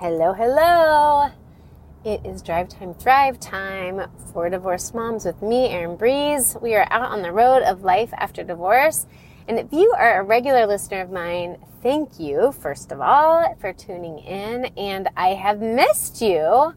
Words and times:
Hello, 0.00 0.32
hello. 0.32 1.28
It 2.06 2.24
is 2.24 2.40
Drive 2.40 2.70
Time 2.70 2.94
Thrive 2.94 3.38
time 3.38 4.08
for 4.32 4.48
divorced 4.48 4.94
moms 4.94 5.26
with 5.26 5.42
me, 5.42 5.68
Erin 5.68 5.96
Breeze. 5.96 6.56
We 6.62 6.74
are 6.74 6.86
out 6.90 7.10
on 7.10 7.20
the 7.20 7.32
road 7.32 7.62
of 7.64 7.84
life 7.84 8.08
after 8.14 8.42
divorce. 8.42 9.06
And 9.46 9.58
if 9.58 9.66
you 9.70 9.94
are 9.98 10.18
a 10.18 10.24
regular 10.24 10.66
listener 10.66 11.02
of 11.02 11.10
mine, 11.10 11.58
thank 11.82 12.18
you, 12.18 12.50
first 12.50 12.92
of 12.92 13.02
all, 13.02 13.54
for 13.60 13.74
tuning 13.74 14.20
in. 14.20 14.64
And 14.78 15.10
I 15.18 15.34
have 15.34 15.60
missed 15.60 16.22
you. 16.22 16.72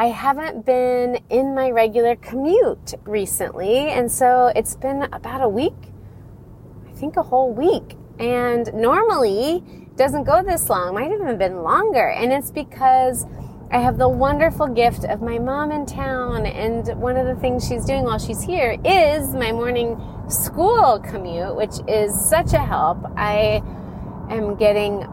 I 0.00 0.06
haven't 0.06 0.66
been 0.66 1.20
in 1.30 1.54
my 1.54 1.70
regular 1.70 2.16
commute 2.16 2.94
recently. 3.04 3.86
And 3.90 4.10
so 4.10 4.50
it's 4.56 4.74
been 4.74 5.04
about 5.12 5.42
a 5.42 5.48
week, 5.48 5.78
I 6.88 6.92
think 6.94 7.16
a 7.16 7.22
whole 7.22 7.52
week. 7.54 7.96
And 8.18 8.68
normally, 8.74 9.62
doesn't 9.98 10.24
go 10.24 10.42
this 10.42 10.70
long, 10.70 10.94
might 10.94 11.10
have 11.10 11.20
even 11.20 11.36
been 11.36 11.62
longer. 11.62 12.08
And 12.08 12.32
it's 12.32 12.50
because 12.50 13.26
I 13.70 13.80
have 13.80 13.98
the 13.98 14.08
wonderful 14.08 14.68
gift 14.68 15.04
of 15.04 15.20
my 15.20 15.38
mom 15.38 15.72
in 15.72 15.84
town. 15.84 16.46
And 16.46 16.86
one 17.00 17.16
of 17.16 17.26
the 17.26 17.34
things 17.34 17.68
she's 17.68 17.84
doing 17.84 18.04
while 18.04 18.18
she's 18.18 18.40
here 18.40 18.78
is 18.84 19.34
my 19.34 19.52
morning 19.52 20.00
school 20.28 21.00
commute, 21.00 21.54
which 21.56 21.74
is 21.86 22.18
such 22.18 22.54
a 22.54 22.58
help. 22.58 22.98
I 23.16 23.60
am 24.30 24.54
getting 24.56 25.04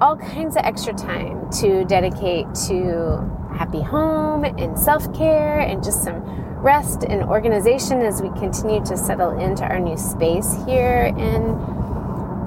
all 0.00 0.16
kinds 0.16 0.56
of 0.56 0.64
extra 0.64 0.94
time 0.94 1.50
to 1.60 1.84
dedicate 1.84 2.46
to 2.68 3.28
happy 3.54 3.82
home 3.82 4.44
and 4.44 4.78
self 4.78 5.12
care 5.14 5.60
and 5.60 5.84
just 5.84 6.02
some 6.02 6.22
rest 6.62 7.04
and 7.04 7.22
organization 7.24 8.00
as 8.00 8.22
we 8.22 8.28
continue 8.30 8.82
to 8.84 8.96
settle 8.96 9.38
into 9.38 9.64
our 9.64 9.78
new 9.78 9.96
space 9.96 10.54
here 10.66 11.12
in 11.18 11.79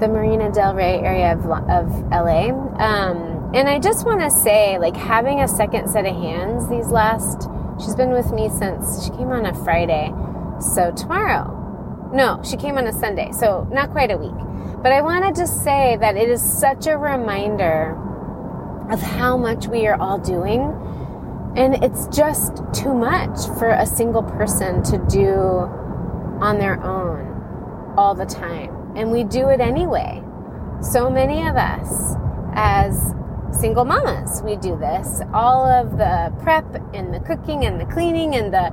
the 0.00 0.08
Marina 0.08 0.50
Del 0.50 0.74
Rey 0.74 0.98
area 1.00 1.32
of, 1.32 1.44
of 1.46 2.10
LA. 2.10 2.50
Um, 2.78 3.50
and 3.54 3.68
I 3.68 3.78
just 3.78 4.04
want 4.04 4.20
to 4.20 4.30
say, 4.30 4.78
like, 4.78 4.96
having 4.96 5.40
a 5.40 5.48
second 5.48 5.88
set 5.88 6.04
of 6.06 6.14
hands 6.16 6.68
these 6.68 6.88
last, 6.88 7.48
she's 7.80 7.94
been 7.94 8.10
with 8.10 8.32
me 8.32 8.48
since 8.48 9.04
she 9.04 9.10
came 9.10 9.28
on 9.28 9.46
a 9.46 9.54
Friday. 9.62 10.12
So 10.58 10.90
tomorrow, 10.92 12.10
no, 12.12 12.40
she 12.42 12.56
came 12.56 12.76
on 12.76 12.86
a 12.86 12.92
Sunday. 12.92 13.30
So 13.32 13.68
not 13.70 13.90
quite 13.92 14.10
a 14.10 14.16
week. 14.16 14.34
But 14.82 14.92
I 14.92 15.02
want 15.02 15.24
to 15.24 15.40
just 15.40 15.62
say 15.62 15.96
that 16.00 16.16
it 16.16 16.28
is 16.28 16.42
such 16.42 16.86
a 16.86 16.98
reminder 16.98 17.96
of 18.90 19.00
how 19.00 19.36
much 19.36 19.68
we 19.68 19.86
are 19.86 20.00
all 20.00 20.18
doing. 20.18 20.62
And 21.56 21.82
it's 21.84 22.08
just 22.08 22.62
too 22.72 22.92
much 22.92 23.46
for 23.58 23.70
a 23.70 23.86
single 23.86 24.24
person 24.24 24.82
to 24.84 24.98
do 25.08 25.30
on 26.42 26.58
their 26.58 26.82
own 26.82 27.94
all 27.96 28.16
the 28.16 28.26
time 28.26 28.83
and 28.96 29.10
we 29.10 29.24
do 29.24 29.48
it 29.48 29.60
anyway. 29.60 30.22
So 30.80 31.08
many 31.08 31.46
of 31.46 31.56
us, 31.56 32.14
as 32.54 33.14
single 33.52 33.84
mamas, 33.84 34.42
we 34.42 34.56
do 34.56 34.76
this. 34.76 35.20
All 35.32 35.64
of 35.66 35.98
the 35.98 36.32
prep 36.42 36.66
and 36.94 37.14
the 37.14 37.20
cooking 37.20 37.64
and 37.64 37.80
the 37.80 37.86
cleaning 37.86 38.34
and 38.34 38.52
the 38.52 38.70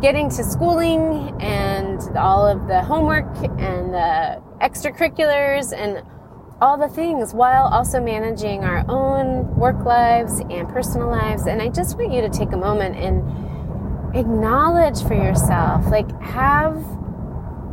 getting 0.00 0.28
to 0.28 0.44
schooling 0.44 1.34
and 1.40 2.00
all 2.16 2.46
of 2.46 2.66
the 2.68 2.82
homework 2.82 3.26
and 3.58 3.94
the 3.94 4.42
extracurriculars 4.60 5.72
and 5.72 6.04
all 6.60 6.76
the 6.76 6.88
things 6.88 7.32
while 7.32 7.64
also 7.64 8.00
managing 8.00 8.64
our 8.64 8.84
own 8.88 9.54
work 9.56 9.84
lives 9.84 10.40
and 10.50 10.68
personal 10.68 11.08
lives. 11.08 11.46
And 11.46 11.62
I 11.62 11.68
just 11.68 11.96
want 11.96 12.12
you 12.12 12.20
to 12.20 12.28
take 12.28 12.52
a 12.52 12.56
moment 12.56 12.96
and 12.96 14.16
acknowledge 14.16 15.02
for 15.02 15.14
yourself, 15.14 15.86
like, 15.86 16.08
have 16.20 16.76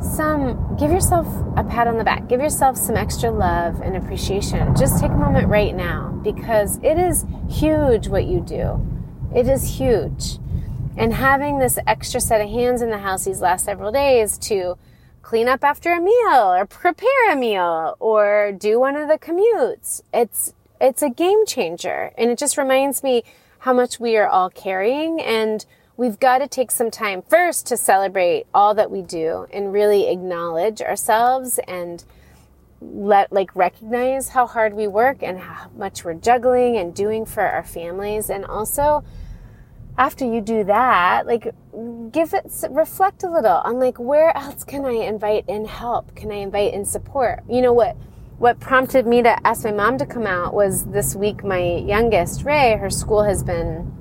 some, 0.02 0.76
give 0.78 0.92
yourself 0.92 1.28
a 1.58 1.64
pat 1.64 1.88
on 1.88 1.98
the 1.98 2.04
back. 2.04 2.28
Give 2.28 2.42
yourself 2.42 2.78
some 2.78 2.96
extra 2.96 3.32
love 3.32 3.82
and 3.82 3.96
appreciation. 3.96 4.76
Just 4.76 5.00
take 5.00 5.12
a 5.12 5.16
moment 5.16 5.48
right 5.48 5.76
now 5.76 6.20
because 6.24 6.78
it 6.84 6.98
is 6.98 7.26
huge 7.50 8.08
what 8.08 8.26
you 8.26 8.42
do. 8.42 8.82
It 9.36 9.48
is 9.48 9.78
huge. 9.78 10.40
And 10.98 11.14
having 11.14 11.60
this 11.60 11.80
extra 11.88 12.20
set 12.20 12.42
of 12.42 12.50
hands 12.50 12.82
in 12.82 12.90
the 12.90 12.98
house 12.98 13.26
these 13.26 13.42
last 13.42 13.66
several 13.66 13.92
days 13.92 14.38
to 14.40 14.78
clean 15.22 15.48
up 15.48 15.64
after 15.64 15.94
a 15.94 16.02
meal 16.02 16.54
or 16.54 16.66
prepare 16.66 17.32
a 17.32 17.36
meal 17.36 17.96
or 18.00 18.52
do 18.52 18.80
one 18.80 18.96
of 18.96 19.08
the 19.08 19.18
commutes, 19.18 20.02
it's, 20.14 20.54
it's 20.82 21.02
a 21.02 21.10
game 21.10 21.46
changer. 21.46 22.12
And 22.18 22.30
it 22.30 22.38
just 22.38 22.58
reminds 22.58 23.04
me 23.04 23.24
how 23.60 23.74
much 23.74 24.00
we 24.00 24.18
are 24.18 24.28
all 24.28 24.50
carrying 24.50 25.22
and 25.22 25.66
we've 26.02 26.20
got 26.20 26.40
to 26.40 26.48
take 26.48 26.72
some 26.72 26.90
time 26.90 27.22
first 27.30 27.68
to 27.68 27.78
celebrate 27.78 28.48
all 28.56 28.74
that 28.74 28.90
we 28.90 29.04
do 29.04 29.46
and 29.54 29.72
really 29.72 30.10
acknowledge 30.10 30.82
ourselves 30.82 31.60
and 31.68 32.04
let 32.82 33.32
like 33.32 33.56
recognize 33.56 34.30
how 34.30 34.48
hard 34.48 34.74
we 34.74 34.88
work 34.88 35.22
and 35.22 35.38
how 35.38 35.70
much 35.78 36.04
we're 36.04 36.16
juggling 36.16 36.76
and 36.76 36.96
doing 36.96 37.24
for 37.24 37.44
our 37.44 37.64
families. 37.64 38.32
And 38.32 38.44
also 38.46 39.04
after 39.96 40.26
you 40.26 40.42
do 40.42 40.64
that 40.64 41.28
like 41.28 41.54
give 42.12 42.34
it 42.34 42.52
reflect 42.72 43.22
a 43.22 43.30
little 43.30 43.58
on 43.58 43.78
like 43.78 44.00
where 44.00 44.36
else 44.36 44.64
can 44.64 44.86
i 44.86 44.94
invite 44.94 45.46
in 45.48 45.66
help? 45.66 46.16
Can 46.16 46.32
i 46.32 46.38
invite 46.38 46.74
in 46.74 46.84
support? 46.84 47.44
You 47.48 47.62
know 47.62 47.74
what 47.74 47.96
what 48.40 48.60
prompted 48.60 49.06
me 49.06 49.22
to 49.22 49.48
ask 49.48 49.66
my 49.66 49.72
mom 49.72 50.00
to 50.00 50.08
come 50.08 50.26
out 50.26 50.56
was 50.56 50.86
this 50.86 51.16
week 51.16 51.44
my 51.44 51.62
youngest 51.62 52.44
ray 52.44 52.76
her 52.78 52.90
school 52.90 53.22
has 53.22 53.44
been 53.44 54.01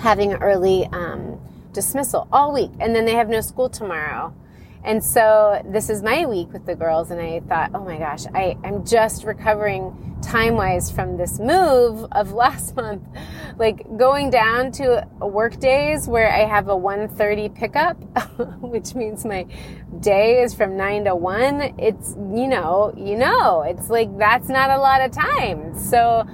having 0.00 0.32
early 0.34 0.86
um, 0.92 1.38
dismissal 1.72 2.26
all 2.32 2.52
week, 2.52 2.70
and 2.80 2.94
then 2.96 3.04
they 3.04 3.14
have 3.14 3.28
no 3.28 3.40
school 3.40 3.68
tomorrow. 3.68 4.34
And 4.82 5.04
so 5.04 5.60
this 5.66 5.90
is 5.90 6.02
my 6.02 6.24
week 6.24 6.52
with 6.54 6.64
the 6.64 6.74
girls, 6.74 7.10
and 7.10 7.20
I 7.20 7.40
thought, 7.40 7.72
oh 7.74 7.84
my 7.84 7.98
gosh, 7.98 8.24
I, 8.34 8.56
I'm 8.64 8.84
just 8.84 9.24
recovering 9.24 10.18
time 10.22 10.54
wise 10.54 10.90
from 10.90 11.18
this 11.18 11.38
move 11.38 12.06
of 12.12 12.32
last 12.44 12.76
month. 12.76 13.02
Like 13.58 13.84
going 13.98 14.30
down 14.30 14.72
to 14.72 15.06
work 15.20 15.60
days 15.60 16.08
where 16.08 16.32
I 16.32 16.46
have 16.46 16.68
a 16.68 16.74
1.30 16.74 17.54
pickup, 17.54 17.96
which 18.60 18.94
means 18.94 19.26
my 19.26 19.46
day 20.00 20.42
is 20.42 20.54
from 20.54 20.78
9 20.78 21.04
to 21.04 21.14
1. 21.14 21.74
It's, 21.78 22.14
you 22.16 22.48
know, 22.48 22.94
you 22.96 23.18
know, 23.18 23.62
it's 23.62 23.90
like 23.90 24.16
that's 24.16 24.48
not 24.48 24.70
a 24.70 24.78
lot 24.78 25.02
of 25.02 25.10
time. 25.10 25.78
So 25.78 26.26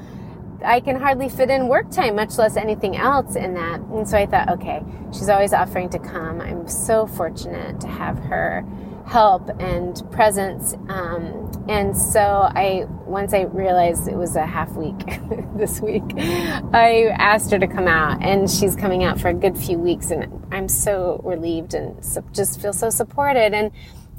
I 0.65 0.81
can 0.81 0.97
hardly 0.97 1.28
fit 1.28 1.50
in 1.50 1.69
work 1.69 1.91
time, 1.91 2.17
much 2.17 2.39
less 2.39 2.56
anything 2.56 2.97
else 2.97 3.37
in 3.37 3.55
that. 3.55 3.81
And 3.81 4.09
so 4.09 4.17
I 4.17 4.27
thought, 4.27 4.49
okay, 4.50 4.83
she's 5.12 5.28
always 5.28 5.53
offering 5.53 5.89
to 5.91 5.99
come. 5.99 6.41
I'm 6.41 6.69
so 6.69 7.06
fortunate 7.06 7.81
to 7.81 7.89
have 7.89 8.19
her 8.19 8.65
help 9.06 9.49
and 9.61 10.03
presence. 10.11 10.75
Um, 10.89 11.65
and 11.69 11.97
so 11.97 12.21
I, 12.21 12.87
once 13.05 13.33
I 13.33 13.43
realized 13.43 14.09
it 14.09 14.17
was 14.17 14.34
a 14.34 14.44
half 14.44 14.72
week 14.72 14.99
this 15.56 15.81
week, 15.81 16.03
I 16.17 17.15
asked 17.17 17.53
her 17.53 17.59
to 17.59 17.69
come 17.69 17.87
out 17.87 18.23
and 18.23 18.50
she's 18.50 18.75
coming 18.75 19.05
out 19.05 19.21
for 19.21 19.28
a 19.28 19.34
good 19.34 19.56
few 19.56 19.78
weeks 19.78 20.11
and 20.11 20.47
I'm 20.50 20.69
so 20.69 21.21
relieved 21.25 21.75
and 21.75 22.05
so, 22.05 22.25
just 22.33 22.61
feel 22.61 22.73
so 22.73 22.91
supported 22.91 23.55
and, 23.55 23.71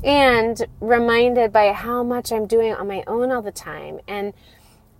and 0.03 0.65
reminded 0.79 1.51
by 1.51 1.73
how 1.73 2.01
much 2.03 2.31
I'm 2.31 2.47
doing 2.47 2.73
on 2.73 2.87
my 2.87 3.03
own 3.07 3.31
all 3.31 3.41
the 3.41 3.51
time. 3.51 3.99
And 4.07 4.33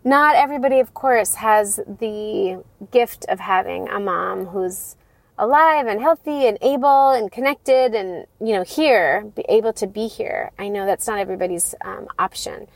not 0.07 0.35
everybody, 0.35 0.79
of 0.79 0.93
course, 0.93 1.35
has 1.35 1.81
the 1.85 2.63
gift 2.91 3.25
of 3.27 3.41
having 3.41 3.89
a 3.89 3.99
mom 3.99 4.45
who's 4.45 4.95
alive 5.37 5.85
and 5.85 5.99
healthy 5.99 6.47
and 6.47 6.57
able 6.61 7.11
and 7.11 7.29
connected 7.29 7.93
and, 7.93 8.25
you 8.39 8.53
know, 8.53 8.63
here, 8.63 9.29
be 9.35 9.43
able 9.49 9.73
to 9.73 9.85
be 9.85 10.07
here. 10.07 10.51
I 10.57 10.69
know 10.69 10.85
that's 10.85 11.07
not 11.07 11.19
everybody's 11.19 11.75
um, 11.81 12.07
option. 12.17 12.67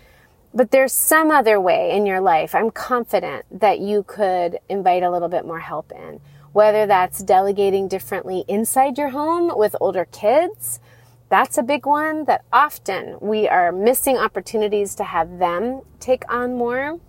But 0.53 0.71
there's 0.71 0.91
some 0.91 1.31
other 1.31 1.59
way 1.59 1.91
in 1.91 2.05
your 2.05 2.19
life. 2.19 2.53
I'm 2.53 2.69
confident 2.69 3.45
that 3.61 3.79
you 3.79 4.03
could 4.03 4.59
invite 4.67 5.01
a 5.01 5.09
little 5.09 5.29
bit 5.29 5.45
more 5.45 5.61
help 5.61 5.93
in, 5.93 6.19
whether 6.51 6.85
that's 6.85 7.23
delegating 7.23 7.87
differently 7.87 8.43
inside 8.49 8.97
your 8.97 9.09
home 9.09 9.57
with 9.57 9.73
older 9.79 10.03
kids. 10.03 10.81
That's 11.29 11.57
a 11.57 11.63
big 11.63 11.85
one 11.85 12.25
that 12.25 12.43
often 12.51 13.15
we 13.21 13.47
are 13.47 13.71
missing 13.71 14.17
opportunities 14.17 14.95
to 14.95 15.05
have 15.05 15.39
them 15.39 15.83
take 16.01 16.29
on 16.29 16.57
more 16.57 16.99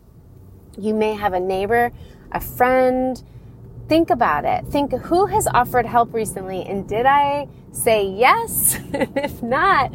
you 0.79 0.95
may 0.95 1.15
have 1.15 1.33
a 1.33 1.41
neighbor, 1.41 1.93
a 2.31 2.41
friend. 2.41 3.23
Think 3.89 4.11
about 4.11 4.45
it. 4.45 4.67
Think 4.67 4.93
who 4.93 5.27
has 5.27 5.47
offered 5.49 5.87
help 5.87 6.15
recently 6.15 6.65
and 6.65 6.89
did 6.89 7.07
I 7.07 7.49
say 7.73 8.07
yes? 8.07 8.79
if 8.93 9.43
not, 9.43 9.95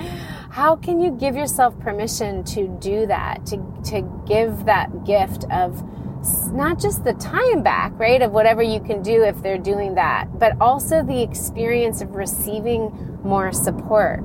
how 0.51 0.75
can 0.75 0.99
you 0.99 1.11
give 1.11 1.35
yourself 1.35 1.79
permission 1.79 2.43
to 2.45 2.67
do 2.79 3.05
that, 3.07 3.45
to, 3.47 3.57
to 3.85 4.01
give 4.27 4.65
that 4.65 5.05
gift 5.05 5.45
of 5.51 5.83
not 6.51 6.79
just 6.79 7.03
the 7.03 7.13
time 7.13 7.63
back, 7.63 7.97
right, 7.99 8.21
of 8.21 8.31
whatever 8.31 8.61
you 8.61 8.79
can 8.79 9.01
do 9.01 9.23
if 9.23 9.41
they're 9.41 9.57
doing 9.57 9.95
that, 9.95 10.39
but 10.39 10.59
also 10.59 11.03
the 11.03 11.21
experience 11.21 12.01
of 12.01 12.15
receiving 12.15 13.19
more 13.23 13.51
support. 13.51 14.21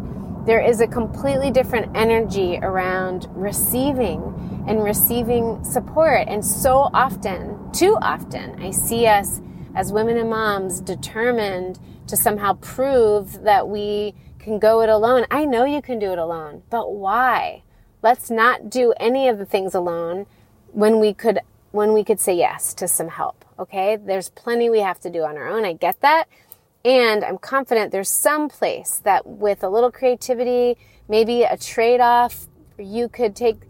There 0.47 0.61
is 0.61 0.81
a 0.81 0.87
completely 0.87 1.51
different 1.51 1.97
energy 1.97 2.59
around 2.61 3.29
receiving 3.31 4.52
and 4.67 4.83
receiving 4.83 5.63
support. 5.65 6.29
And 6.29 6.45
so 6.45 6.91
often, 6.95 7.71
too 7.73 7.97
often, 8.01 8.63
I 8.63 8.71
see 8.71 9.07
us 9.07 9.41
as 9.75 9.93
women 9.93 10.17
and 10.17 10.31
moms 10.31 10.81
determined 10.81 11.79
to 12.07 12.17
somehow 12.17 12.55
prove 12.55 13.43
that 13.43 13.69
we 13.69 14.15
can 14.39 14.59
go 14.59 14.83
it 14.83 14.89
alone. 14.89 15.27
I 15.31 15.45
know 15.45 15.65
you 15.65 15.81
can 15.81 15.99
do 15.99 16.13
it 16.13 16.19
alone, 16.19 16.63
but 16.71 16.93
why? 16.93 17.63
Let's 18.03 18.31
not 18.31 18.69
do 18.69 18.93
any 18.99 19.29
of 19.29 19.39
the 19.39 19.47
things 19.47 19.75
alone 19.75 20.27
when 20.73 20.99
we 21.01 21.15
could 21.15 21.39
when 21.71 21.95
we 21.95 22.05
could 22.05 22.21
say 22.21 22.35
yes 22.35 22.75
to 22.75 22.87
some 22.87 23.09
help. 23.09 23.45
Okay. 23.59 23.97
There's 23.97 24.29
plenty 24.29 24.69
we 24.69 24.81
have 24.81 25.01
to 25.01 25.11
do 25.11 25.23
on 25.23 25.37
our 25.39 25.49
own. 25.49 25.65
I 25.65 25.73
get 25.73 26.01
that. 26.03 26.29
And 26.85 27.25
I'm 27.25 27.39
confident 27.39 27.93
there's 27.93 28.11
some 28.11 28.49
place 28.49 29.01
that 29.05 29.27
with 29.27 29.63
a 29.63 29.69
little 29.69 29.91
creativity, 29.91 30.77
maybe 31.09 31.45
a 31.45 31.57
trade 31.57 32.01
off, 32.01 32.47
you 32.79 33.09
could 33.09 33.37
take 33.37 33.61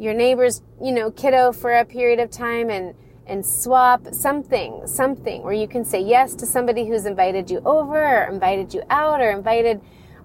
your 0.00 0.14
neighbor's, 0.14 0.62
you 0.82 0.92
know, 0.92 1.10
kiddo 1.10 1.52
for 1.52 1.76
a 1.76 1.84
period 1.84 2.18
of 2.18 2.30
time 2.30 2.70
and, 2.70 2.94
and 3.26 3.44
swap 3.44 4.02
something, 4.12 4.86
something 4.86 5.42
where 5.42 5.52
you 5.52 5.68
can 5.68 5.84
say 5.84 6.00
yes 6.00 6.34
to 6.34 6.46
somebody 6.46 6.86
who's 6.86 7.04
invited 7.04 7.50
you 7.50 7.60
over 7.66 8.02
or 8.02 8.24
invited 8.32 8.72
you 8.72 8.82
out 8.88 9.20
or 9.20 9.30
invited, 9.30 9.78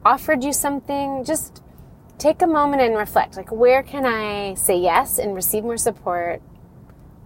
offered 0.06 0.46
you 0.46 0.54
something. 0.54 1.26
Just 1.26 1.62
take 2.18 2.42
a 2.42 2.48
moment 2.48 2.82
and 2.84 2.96
reflect. 2.96 3.36
Like, 3.36 3.52
where 3.52 3.84
can 3.84 4.06
I 4.06 4.54
say 4.54 4.78
yes 4.78 5.20
and 5.20 5.36
receive 5.36 5.64
more 5.64 5.78
support? 5.78 6.42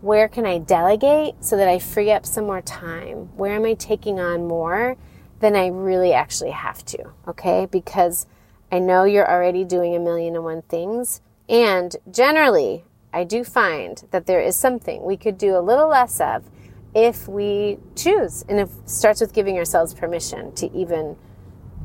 Where 0.01 0.27
can 0.27 0.47
I 0.47 0.57
delegate 0.57 1.35
so 1.41 1.55
that 1.55 1.67
I 1.67 1.77
free 1.77 2.09
up 2.11 2.25
some 2.25 2.45
more 2.45 2.61
time? 2.63 3.29
Where 3.37 3.53
am 3.53 3.65
I 3.65 3.75
taking 3.75 4.19
on 4.19 4.47
more 4.47 4.97
than 5.39 5.55
I 5.55 5.67
really 5.67 6.13
actually 6.13 6.51
have 6.51 6.83
to? 6.85 7.11
Okay. 7.27 7.67
Because 7.67 8.25
I 8.71 8.79
know 8.79 9.03
you're 9.03 9.29
already 9.29 9.63
doing 9.63 9.95
a 9.95 9.99
million 9.99 10.33
and 10.33 10.43
one 10.43 10.63
things. 10.63 11.21
And 11.49 11.95
generally, 12.11 12.85
I 13.11 13.23
do 13.23 13.43
find 13.43 14.03
that 14.11 14.27
there 14.27 14.39
is 14.39 14.55
something 14.55 15.03
we 15.03 15.17
could 15.17 15.37
do 15.37 15.57
a 15.57 15.61
little 15.61 15.87
less 15.89 16.21
of 16.21 16.43
if 16.93 17.27
we 17.27 17.79
choose. 17.95 18.45
And 18.47 18.59
it 18.59 18.69
starts 18.85 19.19
with 19.19 19.33
giving 19.33 19.57
ourselves 19.57 19.93
permission 19.93 20.53
to 20.55 20.71
even, 20.71 21.17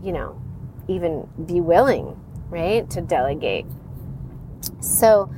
you 0.02 0.12
know, 0.12 0.40
even 0.86 1.26
be 1.46 1.60
willing, 1.60 2.20
right, 2.50 2.88
to 2.90 3.00
delegate. 3.00 3.64
So, 4.80 5.30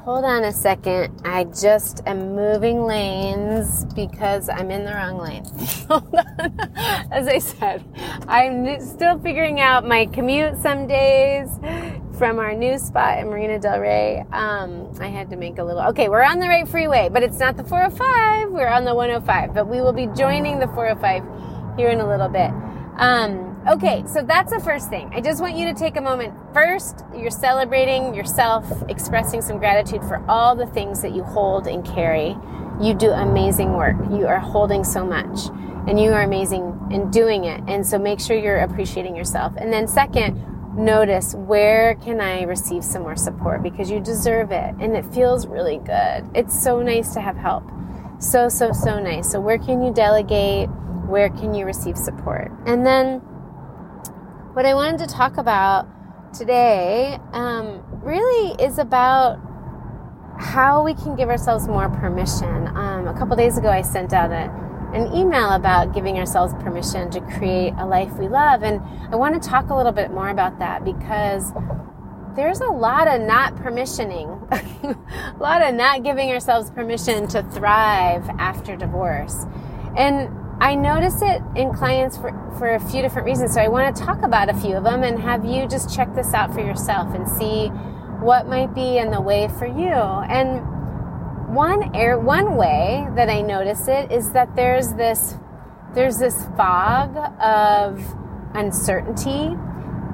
hold 0.00 0.24
on 0.24 0.42
a 0.42 0.52
second. 0.52 1.22
I 1.24 1.44
just 1.44 2.02
am 2.06 2.34
moving 2.34 2.86
lanes 2.86 3.84
because 3.94 4.48
I'm 4.48 4.72
in 4.72 4.84
the 4.84 4.92
wrong 4.92 5.18
lane. 5.18 5.44
hold 5.88 6.12
on. 6.12 6.60
As 7.12 7.28
I 7.28 7.38
said, 7.38 7.84
I'm 8.26 8.80
still 8.80 9.18
figuring 9.20 9.60
out 9.60 9.86
my 9.86 10.06
commute 10.06 10.60
some 10.60 10.88
days 10.88 11.48
from 12.20 12.38
our 12.38 12.52
new 12.52 12.78
spot 12.78 13.18
in 13.18 13.28
Marina 13.28 13.58
Del 13.58 13.80
Rey. 13.80 14.22
Um, 14.30 14.92
I 15.00 15.06
had 15.06 15.30
to 15.30 15.36
make 15.36 15.56
a 15.56 15.64
little. 15.64 15.80
Okay, 15.84 16.10
we're 16.10 16.22
on 16.22 16.38
the 16.38 16.48
right 16.48 16.68
freeway, 16.68 17.08
but 17.10 17.22
it's 17.22 17.38
not 17.38 17.56
the 17.56 17.64
405. 17.64 18.50
We're 18.50 18.68
on 18.68 18.84
the 18.84 18.94
105, 18.94 19.54
but 19.54 19.66
we 19.66 19.80
will 19.80 19.94
be 19.94 20.06
joining 20.08 20.58
the 20.58 20.66
405 20.66 21.78
here 21.78 21.88
in 21.88 21.98
a 21.98 22.06
little 22.06 22.28
bit. 22.28 22.50
Um, 22.98 23.58
okay, 23.66 24.04
so 24.06 24.20
that's 24.20 24.52
the 24.52 24.60
first 24.60 24.90
thing. 24.90 25.10
I 25.14 25.22
just 25.22 25.40
want 25.40 25.56
you 25.56 25.64
to 25.72 25.72
take 25.72 25.96
a 25.96 26.02
moment. 26.02 26.34
First, 26.52 27.04
you're 27.16 27.30
celebrating 27.30 28.14
yourself, 28.14 28.66
expressing 28.90 29.40
some 29.40 29.56
gratitude 29.56 30.02
for 30.02 30.22
all 30.28 30.54
the 30.54 30.66
things 30.66 31.00
that 31.00 31.14
you 31.14 31.22
hold 31.22 31.66
and 31.66 31.86
carry. 31.86 32.36
You 32.82 32.92
do 32.92 33.12
amazing 33.12 33.72
work. 33.72 33.96
You 34.10 34.26
are 34.26 34.40
holding 34.40 34.84
so 34.84 35.06
much, 35.06 35.48
and 35.88 35.98
you 35.98 36.12
are 36.12 36.20
amazing 36.20 36.88
in 36.90 37.10
doing 37.10 37.46
it. 37.46 37.62
And 37.66 37.86
so 37.86 37.98
make 37.98 38.20
sure 38.20 38.36
you're 38.38 38.58
appreciating 38.58 39.16
yourself. 39.16 39.54
And 39.56 39.72
then, 39.72 39.88
second, 39.88 40.36
notice 40.74 41.34
where 41.34 41.94
can 41.96 42.20
I 42.20 42.42
receive 42.42 42.84
some 42.84 43.02
more 43.02 43.16
support 43.16 43.62
because 43.62 43.90
you 43.90 44.00
deserve 44.00 44.52
it 44.52 44.74
and 44.80 44.96
it 44.96 45.04
feels 45.06 45.46
really 45.46 45.78
good. 45.78 46.28
It's 46.34 46.62
so 46.62 46.80
nice 46.80 47.12
to 47.14 47.20
have 47.20 47.36
help. 47.36 47.64
So, 48.18 48.48
so, 48.48 48.72
so 48.72 49.00
nice. 49.00 49.30
So, 49.30 49.40
where 49.40 49.58
can 49.58 49.82
you 49.82 49.92
delegate? 49.92 50.68
Where 51.06 51.30
can 51.30 51.54
you 51.54 51.64
receive 51.64 51.96
support? 51.96 52.52
And 52.66 52.84
then, 52.84 53.20
what 54.52 54.66
I 54.66 54.74
wanted 54.74 54.98
to 54.98 55.06
talk 55.06 55.38
about 55.38 55.88
today 56.34 57.18
um, 57.32 57.82
really 58.02 58.62
is 58.62 58.78
about 58.78 59.38
how 60.38 60.82
we 60.82 60.94
can 60.94 61.16
give 61.16 61.28
ourselves 61.28 61.66
more 61.66 61.88
permission. 61.88 62.68
Um, 62.68 63.08
a 63.08 63.14
couple 63.18 63.36
days 63.36 63.58
ago, 63.58 63.68
I 63.68 63.82
sent 63.82 64.12
out 64.12 64.32
a 64.32 64.69
an 64.94 65.14
email 65.14 65.50
about 65.50 65.94
giving 65.94 66.18
ourselves 66.18 66.52
permission 66.54 67.10
to 67.10 67.20
create 67.20 67.72
a 67.78 67.86
life 67.86 68.12
we 68.18 68.28
love. 68.28 68.62
And 68.62 68.80
I 69.12 69.16
want 69.16 69.40
to 69.40 69.48
talk 69.48 69.70
a 69.70 69.74
little 69.74 69.92
bit 69.92 70.10
more 70.10 70.28
about 70.28 70.58
that 70.58 70.84
because 70.84 71.52
there's 72.36 72.60
a 72.60 72.68
lot 72.68 73.08
of 73.08 73.20
not 73.20 73.56
permissioning, 73.56 74.40
a 74.82 75.42
lot 75.42 75.62
of 75.62 75.74
not 75.74 76.02
giving 76.02 76.30
ourselves 76.30 76.70
permission 76.70 77.26
to 77.28 77.42
thrive 77.42 78.28
after 78.38 78.76
divorce. 78.76 79.46
And 79.96 80.28
I 80.60 80.74
notice 80.74 81.22
it 81.22 81.42
in 81.56 81.72
clients 81.72 82.16
for, 82.16 82.30
for 82.58 82.74
a 82.74 82.80
few 82.80 83.02
different 83.02 83.26
reasons. 83.26 83.54
So 83.54 83.60
I 83.60 83.68
want 83.68 83.96
to 83.96 84.02
talk 84.02 84.22
about 84.22 84.50
a 84.50 84.54
few 84.54 84.76
of 84.76 84.84
them 84.84 85.02
and 85.02 85.18
have 85.18 85.44
you 85.44 85.66
just 85.66 85.94
check 85.94 86.14
this 86.14 86.34
out 86.34 86.52
for 86.52 86.60
yourself 86.60 87.14
and 87.14 87.26
see 87.28 87.68
what 88.20 88.46
might 88.46 88.74
be 88.74 88.98
in 88.98 89.10
the 89.10 89.20
way 89.20 89.48
for 89.58 89.66
you. 89.66 89.88
And 89.88 90.60
one 91.50 91.94
air 91.94 92.18
one 92.18 92.56
way 92.56 93.06
that 93.16 93.28
I 93.28 93.40
notice 93.40 93.88
it 93.88 94.12
is 94.12 94.32
that 94.32 94.54
there's 94.54 94.94
this 94.94 95.36
there's 95.94 96.18
this 96.18 96.46
fog 96.56 97.16
of 97.40 98.00
uncertainty 98.54 99.56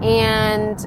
and 0.03 0.79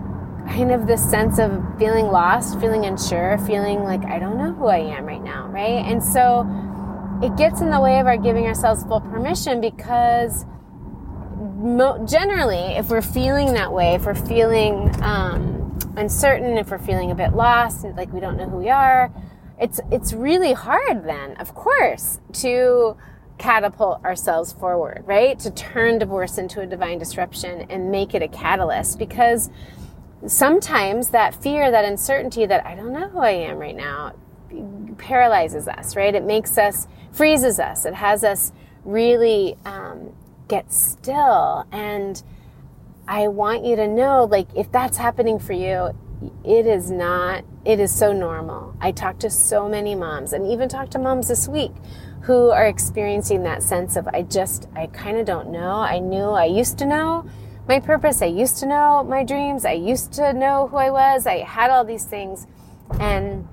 kind 0.47 0.71
of 0.71 0.87
this 0.87 1.07
sense 1.07 1.37
of 1.37 1.61
feeling 1.77 2.07
lost, 2.07 2.59
feeling 2.59 2.85
unsure, 2.85 3.37
feeling 3.45 3.83
like 3.83 4.03
I 4.05 4.17
don't 4.17 4.37
know 4.37 4.51
who 4.53 4.65
I 4.65 4.77
am 4.77 5.05
right 5.05 5.21
now, 5.21 5.47
right? 5.47 5.85
And 5.85 6.03
so 6.03 6.47
it 7.21 7.35
gets 7.37 7.61
in 7.61 7.69
the 7.69 7.79
way 7.79 7.99
of 7.99 8.07
our 8.07 8.17
giving 8.17 8.45
ourselves 8.45 8.83
full 8.83 9.01
permission 9.01 9.61
because 9.61 10.45
generally, 12.05 12.77
if 12.77 12.89
we're 12.89 13.01
feeling 13.01 13.53
that 13.53 13.71
way, 13.71 13.93
if 13.93 14.05
we're 14.05 14.15
feeling 14.15 14.89
um, 15.03 15.77
uncertain, 15.97 16.57
if 16.57 16.71
we're 16.71 16.79
feeling 16.79 17.11
a 17.11 17.15
bit 17.15 17.33
lost, 17.33 17.83
like 17.83 18.11
we 18.11 18.19
don't 18.19 18.37
know 18.37 18.47
who 18.47 18.57
we 18.57 18.69
are, 18.69 19.11
it's 19.59 19.79
it's 19.91 20.13
really 20.13 20.53
hard 20.53 21.03
then, 21.03 21.35
of 21.37 21.53
course, 21.53 22.19
to 22.33 22.95
catapult 23.37 24.03
ourselves 24.03 24.51
forward, 24.53 25.03
right? 25.05 25.39
To 25.39 25.51
turn 25.51 25.99
divorce 25.99 26.37
into 26.37 26.61
a 26.61 26.65
divine 26.65 26.99
disruption 26.99 27.65
and 27.69 27.89
make 27.89 28.13
it 28.13 28.21
a 28.21 28.27
catalyst 28.27 28.99
because 28.99 29.49
sometimes 30.27 31.09
that 31.09 31.33
fear, 31.33 31.71
that 31.71 31.85
uncertainty 31.85 32.45
that 32.45 32.65
I 32.65 32.75
don't 32.75 32.91
know 32.91 33.07
who 33.07 33.19
I 33.19 33.31
am 33.31 33.57
right 33.57 33.75
now 33.75 34.13
paralyzes 34.97 35.67
us, 35.67 35.95
right? 35.95 36.13
It 36.13 36.23
makes 36.23 36.57
us, 36.57 36.87
freezes 37.11 37.59
us. 37.59 37.85
It 37.85 37.93
has 37.93 38.23
us 38.23 38.51
really 38.83 39.55
um, 39.65 40.13
get 40.47 40.71
still. 40.73 41.65
And 41.71 42.21
I 43.07 43.27
want 43.29 43.63
you 43.63 43.75
to 43.77 43.87
know, 43.87 44.25
like, 44.25 44.47
if 44.55 44.71
that's 44.71 44.97
happening 44.97 45.39
for 45.39 45.53
you, 45.53 45.95
it 46.43 46.67
is 46.67 46.91
not, 46.91 47.45
it 47.65 47.79
is 47.79 47.91
so 47.91 48.13
normal. 48.13 48.75
I 48.79 48.91
talk 48.91 49.19
to 49.19 49.29
so 49.29 49.67
many 49.67 49.95
moms 49.95 50.33
and 50.33 50.47
even 50.47 50.69
talk 50.69 50.89
to 50.91 50.99
moms 50.99 51.27
this 51.27 51.47
week 51.47 51.73
who 52.21 52.49
are 52.49 52.67
experiencing 52.67 53.43
that 53.43 53.63
sense 53.63 53.95
of, 53.95 54.07
I 54.07 54.23
just, 54.23 54.67
I 54.75 54.87
kind 54.87 55.17
of 55.17 55.25
don't 55.25 55.49
know. 55.49 55.75
I 55.75 55.99
knew 55.99 56.25
I 56.25 56.45
used 56.45 56.77
to 56.79 56.85
know 56.85 57.25
my 57.67 57.79
purpose. 57.79 58.21
I 58.21 58.27
used 58.27 58.57
to 58.57 58.65
know 58.65 59.03
my 59.03 59.23
dreams. 59.23 59.65
I 59.65 59.73
used 59.73 60.13
to 60.13 60.33
know 60.33 60.67
who 60.67 60.77
I 60.77 60.89
was. 60.89 61.27
I 61.27 61.39
had 61.39 61.69
all 61.69 61.83
these 61.83 62.05
things. 62.05 62.47
And 62.99 63.47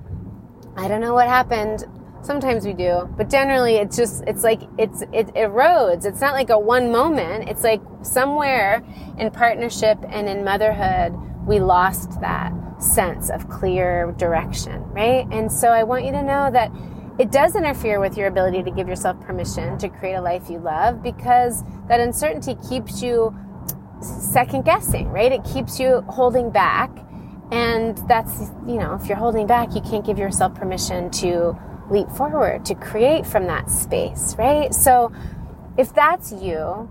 I 0.75 0.87
don't 0.87 1.01
know 1.01 1.13
what 1.13 1.27
happened. 1.27 1.85
Sometimes 2.23 2.65
we 2.65 2.73
do, 2.73 3.07
but 3.15 3.29
generally 3.29 3.75
it's 3.75 3.95
just, 3.95 4.23
it's 4.27 4.43
like, 4.43 4.61
it's, 4.77 5.01
it 5.13 5.27
erodes. 5.35 6.05
It's 6.05 6.19
not 6.19 6.33
like 6.33 6.49
a 6.49 6.59
one 6.59 6.91
moment. 6.91 7.47
It's 7.47 7.63
like 7.63 7.81
somewhere 8.01 8.83
in 9.17 9.31
partnership 9.31 9.97
and 10.09 10.27
in 10.27 10.43
motherhood, 10.43 11.13
we 11.45 11.59
lost 11.59 12.19
that 12.19 12.51
sense 12.79 13.29
of 13.29 13.49
clear 13.49 14.13
direction, 14.17 14.81
right? 14.91 15.27
And 15.31 15.51
so 15.51 15.69
I 15.69 15.83
want 15.83 16.05
you 16.05 16.11
to 16.11 16.23
know 16.23 16.49
that 16.51 16.71
it 17.19 17.31
does 17.31 17.55
interfere 17.55 17.99
with 17.99 18.15
your 18.15 18.27
ability 18.27 18.61
to 18.63 18.71
give 18.71 18.87
yourself 18.87 19.19
permission 19.21 19.77
to 19.79 19.89
create 19.89 20.13
a 20.13 20.21
life 20.21 20.49
you 20.49 20.59
love 20.59 21.01
because 21.01 21.63
that 21.87 21.99
uncertainty 21.99 22.55
keeps 22.69 23.01
you 23.01 23.35
second 24.01 24.65
guessing, 24.65 25.09
right? 25.09 25.31
It 25.31 25.43
keeps 25.43 25.79
you 25.79 26.01
holding 26.09 26.51
back. 26.51 26.91
And 27.51 27.97
that's, 28.09 28.51
you 28.67 28.77
know, 28.77 28.99
if 29.01 29.07
you're 29.07 29.17
holding 29.17 29.47
back, 29.47 29.73
you 29.73 29.81
can't 29.81 30.05
give 30.05 30.19
yourself 30.19 30.53
permission 30.53 31.09
to 31.11 31.57
leap 31.89 32.09
forward, 32.09 32.65
to 32.65 32.75
create 32.75 33.25
from 33.25 33.47
that 33.47 33.71
space, 33.71 34.35
right? 34.37 34.73
So 34.73 35.11
if 35.77 35.93
that's 35.93 36.31
you, 36.31 36.89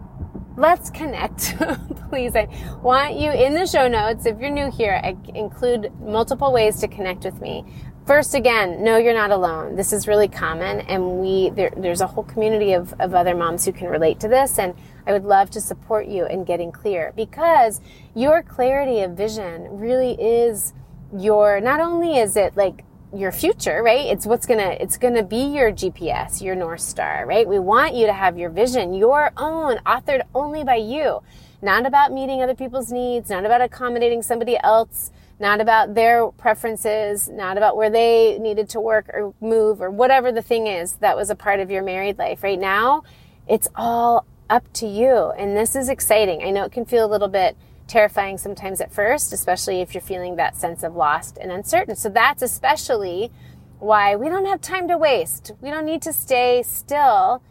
let's 0.57 0.91
connect. 0.91 1.57
Please, 2.09 2.35
I 2.35 2.49
want 2.83 3.19
you 3.19 3.31
in 3.31 3.55
the 3.55 3.67
show 3.67 3.89
notes. 3.89 4.27
If 4.27 4.39
you're 4.41 4.51
new 4.51 4.71
here, 4.71 5.01
I 5.03 5.17
include 5.35 5.93
multiple 6.01 6.53
ways 6.53 6.81
to 6.81 6.89
connect 6.89 7.25
with 7.25 7.41
me. 7.41 7.65
First, 8.07 8.35
again, 8.35 8.85
no, 8.85 8.99
you're 8.99 9.15
not 9.15 9.33
alone. 9.33 9.75
This 9.75 9.93
is 9.93 10.07
really 10.07 10.29
common, 10.29 10.81
and 10.83 11.19
we 11.19 11.51
there, 11.51 11.73
there's 11.77 12.01
a 12.01 12.07
whole 12.07 12.23
community 12.23 12.73
of, 12.73 12.95
of 13.01 13.15
other 13.15 13.35
moms 13.35 13.65
who 13.65 13.73
can 13.73 13.89
relate 13.89 14.21
to 14.21 14.29
this, 14.29 14.61
and 14.61 14.75
I 15.09 15.13
would 15.13 15.25
love 15.25 15.51
to 15.51 15.61
support 15.61 16.07
you 16.07 16.25
in 16.27 16.45
getting 16.45 16.71
clear 16.71 17.13
because 17.17 17.81
your 18.15 18.45
clarity 18.45 19.01
of 19.01 19.13
vision 19.13 19.67
really 19.77 20.13
is 20.13 20.73
your. 21.17 21.61
Not 21.61 21.81
only 21.81 22.19
is 22.19 22.37
it 22.37 22.57
like 22.57 22.85
your 23.19 23.33
future, 23.33 23.83
right? 23.83 24.07
It's 24.07 24.27
what's 24.27 24.47
gonna, 24.47 24.77
it's 24.81 24.97
gonna 24.97 25.23
be 25.23 25.45
your 25.45 25.73
GPS, 25.73 26.43
your 26.43 26.55
North 26.55 26.81
Star, 26.81 27.27
right? 27.27 27.47
We 27.47 27.59
want 27.59 27.95
you 27.95 28.07
to 28.07 28.13
have 28.13 28.39
your 28.39 28.51
vision, 28.51 28.95
your 28.95 29.33
own, 29.37 29.79
authored 29.79 30.23
only 30.35 30.65
by 30.65 30.77
you. 30.77 31.23
Not 31.63 31.87
about 31.87 32.13
meeting 32.13 32.43
other 32.43 32.55
people's 32.55 32.93
needs, 32.93 33.31
not 33.31 33.45
about 33.45 33.61
accommodating 33.61 34.23
somebody 34.23 34.59
else, 34.63 35.11
not 35.39 35.61
about 35.61 35.95
their 35.95 36.29
preferences, 36.29 37.29
not 37.29 37.57
about 37.57 37.77
where 37.77 37.91
they 37.91 38.39
needed 38.39 38.69
to 38.71 38.81
work 38.81 39.09
or 39.13 39.35
move 39.41 39.81
or 39.81 39.91
whatever 39.91 40.33
the 40.33 40.43
thing 40.43 40.67
is 40.67 40.95
that 40.97 41.17
was 41.17 41.31
a 41.31 41.35
part 41.35 41.61
of 41.61 41.71
your 41.71 41.83
married 41.83 42.19
life. 42.19 42.43
Right 42.43 42.59
now, 42.59 43.03
it's 43.49 43.69
all 43.75 44.27
up 44.49 44.71
to 44.75 44.87
you. 44.87 45.33
And 45.37 45.57
this 45.57 45.77
is 45.77 45.89
exciting. 45.89 46.43
I 46.43 46.51
know 46.51 46.65
it 46.65 46.73
can 46.73 46.85
feel 46.85 47.05
a 47.05 47.11
little 47.11 47.29
bit 47.29 47.57
terrifying 47.87 48.39
sometimes 48.39 48.81
at 48.81 48.93
first, 48.93 49.33
especially 49.33 49.81
if 49.81 49.95
you're 49.95 50.03
feeling 50.03 50.37
that 50.37 50.57
sense 50.57 50.83
of 50.83 50.97
lost 50.97 51.39
and 51.39 51.53
uncertain. 51.53 51.97
So 51.97 52.09
that's 52.09 52.43
especially 52.43 53.31
why 53.79 54.17
we 54.17 54.29
don't 54.29 54.47
have 54.47 54.61
time 54.61 54.89
to 54.89 54.99
waste. 54.99 55.53
We 55.61 55.71
don't 55.71 55.85
need 55.85 56.03
to 56.03 56.13
stay 56.13 56.63
still 56.63 57.43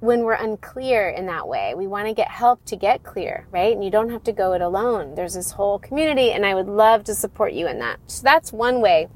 when 0.00 0.22
we're 0.22 0.34
unclear 0.34 1.08
in 1.08 1.26
that 1.26 1.48
way. 1.48 1.74
We 1.74 1.86
want 1.86 2.08
to 2.08 2.14
get 2.14 2.28
help 2.28 2.64
to 2.66 2.76
get 2.76 3.02
clear, 3.02 3.46
right? 3.50 3.74
And 3.74 3.82
you 3.82 3.90
don't 3.90 4.10
have 4.10 4.22
to 4.24 4.32
go 4.32 4.52
it 4.52 4.60
alone. 4.60 5.14
There's 5.14 5.34
this 5.34 5.52
whole 5.52 5.78
community, 5.78 6.30
and 6.30 6.44
I 6.44 6.54
would 6.54 6.68
love 6.68 7.04
to 7.04 7.14
support 7.14 7.54
you 7.54 7.66
in 7.66 7.78
that. 7.78 7.98
So 8.06 8.22
that's 8.22 8.52
one 8.52 8.80
way 8.82 9.08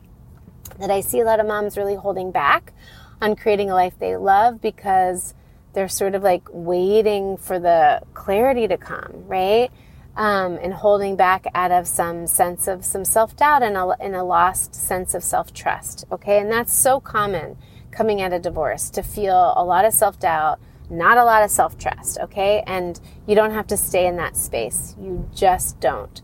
that 0.78 0.90
I 0.90 1.00
see 1.00 1.20
a 1.20 1.24
lot 1.24 1.40
of 1.40 1.46
moms 1.46 1.76
really 1.76 1.94
holding 1.94 2.30
back 2.30 2.72
on 3.20 3.36
creating 3.36 3.70
a 3.70 3.74
life 3.74 3.98
they 3.98 4.16
love 4.16 4.62
because 4.62 5.34
they're 5.74 5.88
sort 5.88 6.14
of 6.14 6.22
like 6.22 6.48
waiting 6.50 7.36
for 7.36 7.58
the 7.58 8.00
clarity 8.14 8.66
to 8.68 8.78
come, 8.78 9.24
right? 9.26 9.70
Um, 10.18 10.58
and 10.60 10.74
holding 10.74 11.14
back 11.14 11.46
out 11.54 11.70
of 11.70 11.86
some 11.86 12.26
sense 12.26 12.66
of 12.66 12.84
some 12.84 13.04
self 13.04 13.36
doubt 13.36 13.62
and 13.62 13.76
a, 13.76 13.96
and 14.00 14.16
a 14.16 14.24
lost 14.24 14.74
sense 14.74 15.14
of 15.14 15.22
self 15.22 15.54
trust. 15.54 16.04
Okay, 16.10 16.40
and 16.40 16.50
that's 16.50 16.72
so 16.72 16.98
common 16.98 17.56
coming 17.92 18.20
out 18.20 18.32
of 18.32 18.42
divorce 18.42 18.90
to 18.90 19.02
feel 19.02 19.54
a 19.56 19.64
lot 19.64 19.84
of 19.84 19.92
self 19.94 20.18
doubt, 20.18 20.58
not 20.90 21.18
a 21.18 21.24
lot 21.24 21.44
of 21.44 21.50
self 21.52 21.78
trust. 21.78 22.18
Okay, 22.18 22.64
and 22.66 23.00
you 23.28 23.36
don't 23.36 23.52
have 23.52 23.68
to 23.68 23.76
stay 23.76 24.06
in 24.08 24.16
that 24.16 24.36
space. 24.36 24.96
You 25.00 25.30
just 25.32 25.78
don't. 25.78 26.20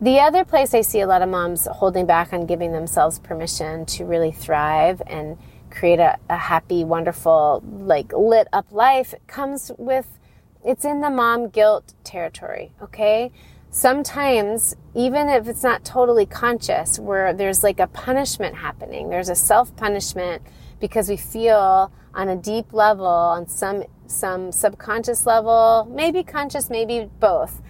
The 0.00 0.18
other 0.20 0.44
place 0.44 0.72
I 0.72 0.80
see 0.80 1.00
a 1.00 1.06
lot 1.06 1.20
of 1.20 1.28
moms 1.28 1.66
holding 1.66 2.06
back 2.06 2.32
on 2.32 2.46
giving 2.46 2.72
themselves 2.72 3.18
permission 3.18 3.84
to 3.86 4.06
really 4.06 4.32
thrive 4.32 5.02
and 5.06 5.36
create 5.68 5.98
a, 5.98 6.16
a 6.30 6.36
happy, 6.36 6.84
wonderful, 6.84 7.62
like 7.64 8.12
lit 8.12 8.48
up 8.52 8.72
life 8.72 9.14
comes 9.26 9.70
with 9.76 10.18
it's 10.64 10.84
in 10.84 11.00
the 11.00 11.10
mom 11.10 11.48
guilt 11.48 11.94
territory, 12.04 12.72
okay? 12.82 13.32
Sometimes, 13.70 14.76
even 14.94 15.28
if 15.28 15.46
it's 15.46 15.62
not 15.62 15.84
totally 15.84 16.26
conscious, 16.26 16.98
where 16.98 17.32
there's 17.32 17.62
like 17.62 17.78
a 17.78 17.86
punishment 17.86 18.56
happening, 18.56 19.08
there's 19.10 19.28
a 19.28 19.36
self 19.36 19.74
punishment 19.76 20.42
because 20.80 21.08
we 21.08 21.16
feel 21.16 21.92
on 22.14 22.28
a 22.28 22.36
deep 22.36 22.72
level, 22.72 23.06
on 23.06 23.46
some 23.46 23.84
some 24.06 24.50
subconscious 24.50 25.24
level, 25.24 25.88
maybe 25.88 26.24
conscious, 26.24 26.68
maybe 26.68 27.08
both, 27.20 27.62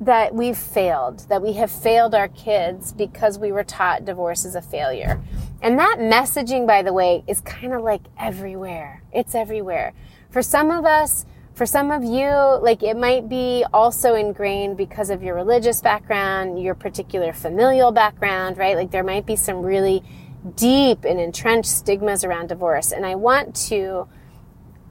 that 0.00 0.34
we've 0.34 0.56
failed, 0.56 1.26
that 1.28 1.42
we 1.42 1.52
have 1.54 1.70
failed 1.70 2.14
our 2.14 2.28
kids 2.28 2.92
because 2.92 3.38
we 3.38 3.52
were 3.52 3.64
taught 3.64 4.06
divorce 4.06 4.44
is 4.44 4.54
a 4.54 4.62
failure. 4.62 5.20
And 5.60 5.78
that 5.78 5.98
messaging, 5.98 6.66
by 6.66 6.82
the 6.82 6.92
way, 6.92 7.24
is 7.26 7.40
kind 7.40 7.74
of 7.74 7.82
like 7.82 8.02
everywhere. 8.18 9.02
It's 9.12 9.34
everywhere. 9.34 9.92
For 10.30 10.40
some 10.40 10.70
of 10.70 10.86
us, 10.86 11.26
for 11.58 11.66
some 11.66 11.90
of 11.90 12.04
you, 12.04 12.30
like 12.62 12.84
it 12.84 12.96
might 12.96 13.28
be 13.28 13.64
also 13.74 14.14
ingrained 14.14 14.76
because 14.76 15.10
of 15.10 15.24
your 15.24 15.34
religious 15.34 15.80
background, 15.80 16.62
your 16.62 16.76
particular 16.76 17.32
familial 17.32 17.90
background, 17.90 18.56
right? 18.56 18.76
Like 18.76 18.92
there 18.92 19.02
might 19.02 19.26
be 19.26 19.34
some 19.34 19.62
really 19.62 20.04
deep 20.54 21.04
and 21.04 21.18
entrenched 21.18 21.68
stigmas 21.68 22.22
around 22.22 22.46
divorce. 22.46 22.92
And 22.92 23.04
I 23.04 23.16
want 23.16 23.56
to 23.66 24.06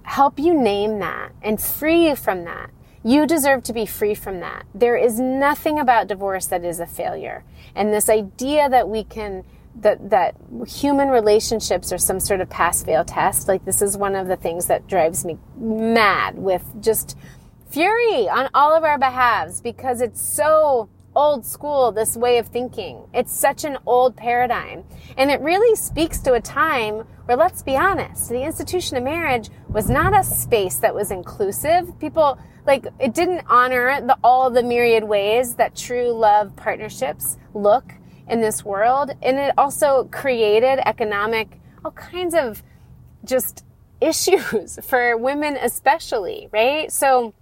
help 0.03 0.37
you 0.37 0.53
name 0.53 0.99
that 0.99 1.31
and 1.41 1.59
free 1.59 2.09
you 2.09 2.17
from 2.17 2.43
that. 2.43 2.69
You 3.01 3.25
deserve 3.25 3.63
to 3.63 3.73
be 3.73 3.85
free 3.85 4.13
from 4.13 4.41
that. 4.41 4.65
There 4.75 4.97
is 4.97 5.21
nothing 5.21 5.79
about 5.79 6.07
divorce 6.07 6.47
that 6.47 6.65
is 6.65 6.81
a 6.81 6.85
failure. 6.85 7.45
And 7.75 7.93
this 7.93 8.09
idea 8.09 8.67
that 8.67 8.89
we 8.89 9.05
can 9.05 9.45
that 9.81 10.09
that 10.09 10.35
human 10.67 11.09
relationships 11.09 11.91
are 11.91 11.97
some 11.97 12.19
sort 12.19 12.41
of 12.41 12.49
pass 12.49 12.83
fail 12.83 13.05
test. 13.05 13.47
Like 13.47 13.65
this 13.65 13.81
is 13.81 13.97
one 13.97 14.15
of 14.15 14.27
the 14.27 14.35
things 14.35 14.67
that 14.67 14.87
drives 14.87 15.25
me 15.25 15.37
mad 15.57 16.37
with 16.37 16.63
just 16.81 17.17
fury 17.69 18.29
on 18.29 18.49
all 18.53 18.75
of 18.75 18.83
our 18.83 18.97
behalves 18.97 19.61
because 19.61 20.01
it's 20.01 20.21
so 20.21 20.89
old 21.15 21.45
school 21.45 21.91
this 21.91 22.15
way 22.15 22.37
of 22.37 22.47
thinking. 22.47 23.01
It's 23.13 23.35
such 23.35 23.63
an 23.63 23.77
old 23.85 24.15
paradigm. 24.15 24.83
And 25.17 25.31
it 25.31 25.41
really 25.41 25.75
speaks 25.75 26.19
to 26.19 26.33
a 26.33 26.41
time 26.41 27.07
where 27.25 27.37
let's 27.37 27.63
be 27.63 27.75
honest, 27.75 28.29
the 28.29 28.43
institution 28.43 28.97
of 28.97 29.03
marriage 29.03 29.49
was 29.67 29.89
not 29.89 30.17
a 30.17 30.23
space 30.23 30.77
that 30.77 30.93
was 30.93 31.11
inclusive. 31.11 31.99
People 31.99 32.37
like 32.65 32.85
it 32.99 33.13
didn't 33.13 33.45
honor 33.47 33.99
the 34.01 34.17
all 34.23 34.49
the 34.49 34.63
myriad 34.63 35.03
ways 35.03 35.55
that 35.55 35.75
true 35.75 36.11
love 36.11 36.55
partnerships 36.55 37.37
look 37.53 37.93
in 38.29 38.41
this 38.41 38.63
world. 38.63 39.11
And 39.21 39.37
it 39.37 39.53
also 39.57 40.05
created 40.11 40.79
economic, 40.87 41.59
all 41.83 41.91
kinds 41.91 42.35
of 42.35 42.63
just 43.23 43.63
issues 44.01 44.77
for 44.83 45.17
women, 45.17 45.57
especially, 45.57 46.49
right? 46.51 46.91
So 46.91 47.33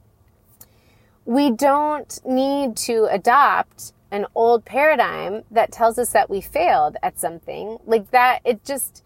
we 1.25 1.51
don't 1.51 2.19
need 2.25 2.77
to 2.77 3.07
adopt 3.11 3.93
an 4.11 4.25
old 4.35 4.63
paradigm 4.63 5.43
that 5.51 5.71
tells 5.71 5.97
us 5.99 6.11
that 6.13 6.29
we 6.29 6.39
failed 6.39 6.95
at 7.03 7.19
something 7.19 7.77
like 7.85 8.11
that. 8.11 8.39
It 8.45 8.63
just, 8.63 9.03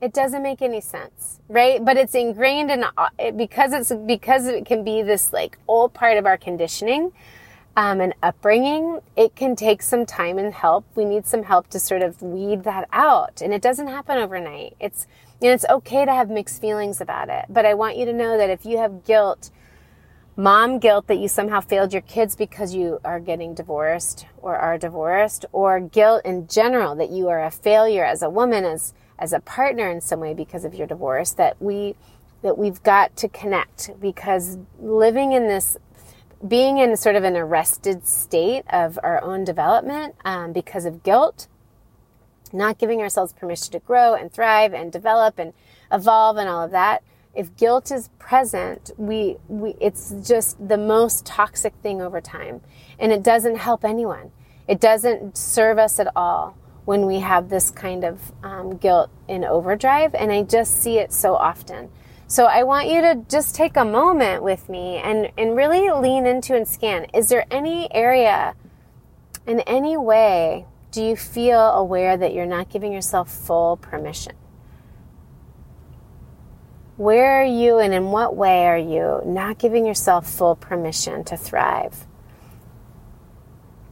it 0.00 0.12
doesn't 0.12 0.42
make 0.42 0.60
any 0.60 0.80
sense, 0.80 1.40
right? 1.48 1.82
But 1.82 1.96
it's 1.96 2.14
ingrained 2.14 2.70
in 2.70 2.84
uh, 2.84 3.08
because 3.36 3.72
it's 3.72 3.92
because 4.06 4.46
it 4.46 4.66
can 4.66 4.84
be 4.84 5.02
this 5.02 5.32
like 5.32 5.56
old 5.66 5.94
part 5.94 6.18
of 6.18 6.26
our 6.26 6.36
conditioning 6.36 7.12
um, 7.76 8.00
and 8.00 8.14
upbringing, 8.22 9.00
it 9.16 9.34
can 9.34 9.56
take 9.56 9.82
some 9.82 10.04
time 10.04 10.38
and 10.38 10.52
help. 10.52 10.84
We 10.94 11.04
need 11.04 11.26
some 11.26 11.44
help 11.44 11.68
to 11.68 11.80
sort 11.80 12.02
of 12.02 12.20
weed 12.20 12.64
that 12.64 12.88
out. 12.92 13.40
And 13.40 13.54
it 13.54 13.62
doesn't 13.62 13.86
happen 13.86 14.18
overnight. 14.18 14.76
It's, 14.78 15.06
you 15.40 15.48
know, 15.48 15.54
it's 15.54 15.64
okay 15.70 16.04
to 16.04 16.12
have 16.12 16.28
mixed 16.28 16.60
feelings 16.60 17.00
about 17.00 17.30
it. 17.30 17.46
But 17.48 17.64
I 17.64 17.74
want 17.74 17.96
you 17.96 18.04
to 18.04 18.12
know 18.12 18.36
that 18.36 18.50
if 18.50 18.66
you 18.66 18.76
have 18.76 19.04
guilt, 19.04 19.50
mom 20.36 20.80
guilt 20.80 21.06
that 21.06 21.16
you 21.16 21.28
somehow 21.28 21.60
failed 21.60 21.94
your 21.94 22.02
kids 22.02 22.36
because 22.36 22.74
you 22.74 23.00
are 23.04 23.20
getting 23.20 23.54
divorced 23.54 24.26
or 24.36 24.56
are 24.56 24.76
divorced, 24.76 25.46
or 25.52 25.80
guilt 25.80 26.22
in 26.24 26.46
general 26.48 26.94
that 26.96 27.10
you 27.10 27.28
are 27.28 27.42
a 27.42 27.50
failure 27.50 28.04
as 28.04 28.22
a 28.22 28.28
woman, 28.28 28.64
as, 28.64 28.92
as 29.18 29.32
a 29.32 29.40
partner 29.40 29.88
in 29.88 30.00
some 30.00 30.20
way 30.20 30.34
because 30.34 30.64
of 30.64 30.74
your 30.74 30.86
divorce, 30.86 31.32
that 31.32 31.60
we, 31.62 31.94
that 32.42 32.58
we've 32.58 32.82
got 32.82 33.16
to 33.16 33.28
connect 33.28 33.98
because 34.00 34.58
living 34.80 35.32
in 35.32 35.46
this 35.46 35.78
being 36.46 36.78
in 36.78 36.96
sort 36.96 37.16
of 37.16 37.24
an 37.24 37.36
arrested 37.36 38.06
state 38.06 38.64
of 38.70 38.98
our 39.02 39.22
own 39.22 39.44
development 39.44 40.14
um, 40.24 40.52
because 40.52 40.84
of 40.84 41.02
guilt, 41.02 41.46
not 42.52 42.78
giving 42.78 43.00
ourselves 43.00 43.32
permission 43.32 43.72
to 43.72 43.78
grow 43.78 44.14
and 44.14 44.32
thrive 44.32 44.74
and 44.74 44.92
develop 44.92 45.38
and 45.38 45.52
evolve 45.92 46.36
and 46.36 46.48
all 46.48 46.64
of 46.64 46.70
that. 46.72 47.02
If 47.34 47.56
guilt 47.56 47.90
is 47.90 48.10
present, 48.18 48.90
we, 48.98 49.36
we, 49.48 49.74
it's 49.80 50.12
just 50.26 50.68
the 50.68 50.76
most 50.76 51.24
toxic 51.24 51.74
thing 51.82 52.02
over 52.02 52.20
time. 52.20 52.60
And 52.98 53.10
it 53.12 53.22
doesn't 53.22 53.56
help 53.56 53.84
anyone. 53.84 54.32
It 54.68 54.80
doesn't 54.80 55.36
serve 55.36 55.78
us 55.78 55.98
at 55.98 56.08
all 56.14 56.56
when 56.84 57.06
we 57.06 57.20
have 57.20 57.48
this 57.48 57.70
kind 57.70 58.04
of 58.04 58.32
um, 58.42 58.76
guilt 58.76 59.10
in 59.28 59.44
overdrive. 59.44 60.14
And 60.14 60.30
I 60.32 60.42
just 60.42 60.82
see 60.82 60.98
it 60.98 61.12
so 61.12 61.34
often. 61.34 61.90
So 62.32 62.46
I 62.46 62.62
want 62.62 62.88
you 62.88 63.02
to 63.02 63.26
just 63.28 63.54
take 63.54 63.76
a 63.76 63.84
moment 63.84 64.42
with 64.42 64.70
me 64.70 64.96
and, 64.96 65.30
and 65.36 65.54
really 65.54 65.90
lean 65.90 66.24
into 66.24 66.56
and 66.56 66.66
scan. 66.66 67.04
Is 67.12 67.28
there 67.28 67.44
any 67.50 67.94
area 67.94 68.54
in 69.46 69.60
any 69.60 69.98
way 69.98 70.64
do 70.92 71.04
you 71.04 71.14
feel 71.14 71.60
aware 71.60 72.16
that 72.16 72.32
you're 72.32 72.46
not 72.46 72.70
giving 72.70 72.90
yourself 72.90 73.30
full 73.30 73.76
permission? 73.76 74.32
Where 76.96 77.42
are 77.42 77.44
you 77.44 77.78
and 77.78 77.92
in 77.92 78.06
what 78.06 78.34
way 78.34 78.64
are 78.64 78.78
you 78.78 79.20
not 79.26 79.58
giving 79.58 79.84
yourself 79.84 80.26
full 80.26 80.56
permission 80.56 81.24
to 81.24 81.36
thrive? 81.36 82.06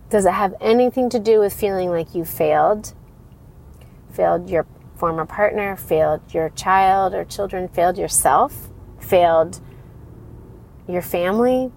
Does 0.09 0.25
it 0.25 0.33
have 0.33 0.55
anything 0.63 1.11
to 1.11 1.19
do 1.19 1.41
with 1.41 1.53
feeling 1.53 1.91
like 1.91 2.15
you 2.15 2.25
failed? 2.25 2.95
Failed 4.15 4.49
your 4.49 4.65
former 5.01 5.25
partner, 5.25 5.75
failed 5.77 6.21
your 6.33 6.51
child 6.51 7.15
or 7.15 7.25
children, 7.25 7.67
failed 7.69 7.97
yourself, 7.97 8.69
failed 9.01 9.59
your 10.87 11.01
family? 11.01 11.73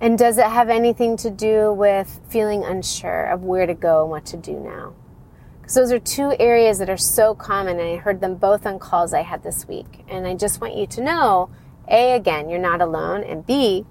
And 0.00 0.18
does 0.18 0.38
it 0.38 0.46
have 0.46 0.70
anything 0.70 1.18
to 1.18 1.30
do 1.30 1.74
with 1.74 2.20
feeling 2.30 2.64
unsure 2.64 3.26
of 3.26 3.42
where 3.42 3.66
to 3.66 3.74
go 3.74 4.00
and 4.00 4.10
what 4.10 4.24
to 4.26 4.38
do 4.38 4.58
now? 4.58 4.94
Because 5.60 5.74
those 5.74 5.92
are 5.92 5.98
two 5.98 6.34
areas 6.40 6.78
that 6.78 6.88
are 6.88 6.96
so 6.96 7.34
common, 7.34 7.78
and 7.78 7.90
I 7.90 7.96
heard 7.96 8.22
them 8.22 8.36
both 8.36 8.64
on 8.64 8.78
calls 8.78 9.12
I 9.12 9.20
had 9.20 9.42
this 9.42 9.68
week. 9.68 10.04
And 10.08 10.26
I 10.26 10.34
just 10.34 10.62
want 10.62 10.74
you 10.74 10.86
to 10.86 11.02
know 11.02 11.50
A, 11.86 12.14
again, 12.14 12.48
you're 12.48 12.58
not 12.58 12.80
alone, 12.80 13.22
and 13.24 13.44
B, 13.44 13.84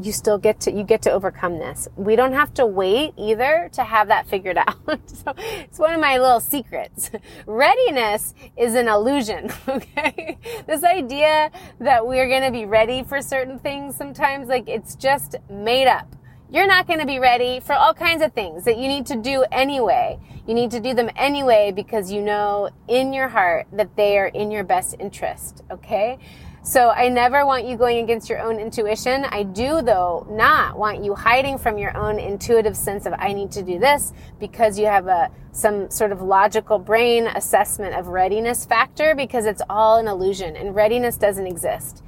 you 0.00 0.12
still 0.12 0.38
get 0.38 0.60
to 0.60 0.72
you 0.72 0.82
get 0.82 1.02
to 1.02 1.10
overcome 1.10 1.58
this. 1.58 1.88
We 1.96 2.16
don't 2.16 2.32
have 2.32 2.54
to 2.54 2.66
wait 2.66 3.12
either 3.16 3.70
to 3.72 3.84
have 3.84 4.08
that 4.08 4.28
figured 4.28 4.56
out. 4.66 4.76
so 5.06 5.34
it's 5.36 5.78
one 5.78 5.94
of 5.94 6.00
my 6.00 6.18
little 6.18 6.40
secrets. 6.40 7.10
Readiness 7.46 8.34
is 8.56 8.74
an 8.74 8.88
illusion, 8.88 9.50
okay? 9.68 10.38
This 10.66 10.84
idea 10.84 11.50
that 11.80 12.06
we're 12.06 12.28
going 12.28 12.42
to 12.42 12.50
be 12.50 12.64
ready 12.64 13.02
for 13.02 13.20
certain 13.20 13.58
things 13.58 13.96
sometimes 13.96 14.48
like 14.48 14.68
it's 14.68 14.94
just 14.94 15.36
made 15.50 15.86
up. 15.86 16.16
You're 16.52 16.66
not 16.66 16.88
going 16.88 16.98
to 16.98 17.06
be 17.06 17.20
ready 17.20 17.60
for 17.60 17.74
all 17.74 17.94
kinds 17.94 18.22
of 18.22 18.32
things 18.32 18.64
that 18.64 18.76
you 18.76 18.88
need 18.88 19.06
to 19.06 19.16
do 19.16 19.44
anyway. 19.52 20.18
You 20.48 20.54
need 20.54 20.72
to 20.72 20.80
do 20.80 20.94
them 20.94 21.08
anyway 21.14 21.70
because 21.70 22.10
you 22.10 22.20
know 22.22 22.70
in 22.88 23.12
your 23.12 23.28
heart 23.28 23.68
that 23.72 23.94
they 23.94 24.18
are 24.18 24.26
in 24.26 24.50
your 24.50 24.64
best 24.64 24.96
interest. 24.98 25.62
Okay. 25.70 26.18
So 26.62 26.90
I 26.90 27.08
never 27.08 27.46
want 27.46 27.66
you 27.66 27.76
going 27.78 28.04
against 28.04 28.28
your 28.28 28.38
own 28.38 28.58
intuition. 28.58 29.24
I 29.24 29.44
do 29.44 29.80
though 29.80 30.26
not 30.28 30.76
want 30.76 31.02
you 31.02 31.14
hiding 31.14 31.56
from 31.56 31.78
your 31.78 31.96
own 31.96 32.18
intuitive 32.18 32.76
sense 32.76 33.06
of 33.06 33.14
I 33.16 33.32
need 33.32 33.50
to 33.52 33.62
do 33.62 33.78
this 33.78 34.12
because 34.38 34.78
you 34.78 34.84
have 34.84 35.06
a 35.06 35.30
some 35.52 35.90
sort 35.90 36.12
of 36.12 36.20
logical 36.20 36.78
brain 36.78 37.26
assessment 37.28 37.94
of 37.94 38.08
readiness 38.08 38.66
factor 38.66 39.14
because 39.14 39.46
it's 39.46 39.62
all 39.70 39.96
an 39.96 40.06
illusion 40.06 40.54
and 40.54 40.74
readiness 40.74 41.16
doesn't 41.16 41.46
exist. 41.46 42.04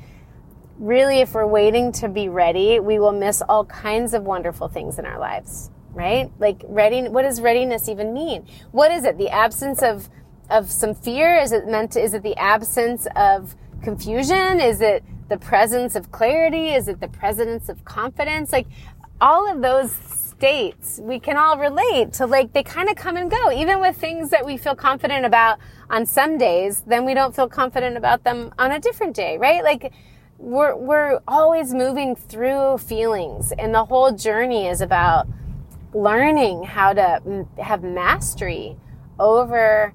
Really 0.79 1.21
if 1.21 1.33
we're 1.33 1.47
waiting 1.47 1.91
to 1.93 2.09
be 2.09 2.29
ready, 2.29 2.79
we 2.79 2.99
will 2.99 3.13
miss 3.13 3.41
all 3.49 3.65
kinds 3.65 4.13
of 4.13 4.25
wonderful 4.25 4.69
things 4.69 4.99
in 4.99 5.07
our 5.07 5.19
lives, 5.19 5.71
right? 5.93 6.31
Like 6.39 6.63
ready 6.69 7.09
what 7.09 7.23
does 7.23 7.41
readiness 7.41 7.89
even 7.89 8.13
mean? 8.13 8.47
What 8.71 8.93
is 8.93 9.05
it? 9.05 9.17
The 9.17 9.31
absence 9.31 9.83
of 9.83 10.11
of 10.51 10.71
some 10.71 10.95
fear? 10.95 11.39
Is 11.39 11.53
it 11.53 11.67
meant 11.67 11.93
to, 11.93 12.01
is 12.01 12.13
it 12.13 12.23
the 12.23 12.37
absence 12.37 13.07
of 13.17 13.57
confusion? 13.83 14.61
Is 14.61 14.81
it 14.81 15.05
the 15.29 15.39
presence 15.39 15.95
of 15.97 16.11
clarity? 16.11 16.71
Is 16.71 16.89
it 16.89 17.01
the 17.01 17.09
presence 17.09 17.69
of 17.69 17.85
confidence? 17.85 18.53
Like 18.53 18.67
all 19.21 19.51
of 19.51 19.63
those 19.63 19.93
states 19.93 20.99
we 21.01 21.21
can 21.21 21.37
all 21.37 21.57
relate 21.57 22.13
to 22.13 22.27
like 22.27 22.53
they 22.53 22.65
kind 22.65 22.89
of 22.89 22.97
come 22.97 23.17
and 23.17 23.31
go 23.31 23.53
even 23.53 23.81
with 23.81 23.97
things 23.97 24.31
that 24.31 24.45
we 24.45 24.57
feel 24.57 24.75
confident 24.75 25.25
about 25.25 25.57
on 25.89 26.05
some 26.05 26.37
days 26.37 26.83
then 26.85 27.05
we 27.05 27.15
don't 27.15 27.33
feel 27.33 27.49
confident 27.49 27.97
about 27.97 28.25
them 28.25 28.53
on 28.59 28.73
a 28.73 28.81
different 28.81 29.15
day 29.15 29.39
right 29.39 29.63
like 29.63 29.93
we're 30.39 30.75
we're 30.75 31.21
always 31.29 31.73
moving 31.73 32.17
through 32.17 32.77
feelings 32.79 33.53
and 33.57 33.73
the 33.73 33.85
whole 33.85 34.11
journey 34.11 34.67
is 34.67 34.81
about 34.81 35.29
learning 35.95 36.65
how 36.65 36.93
to 36.93 37.47
have 37.59 37.85
mastery 37.85 38.77
over 39.21 39.95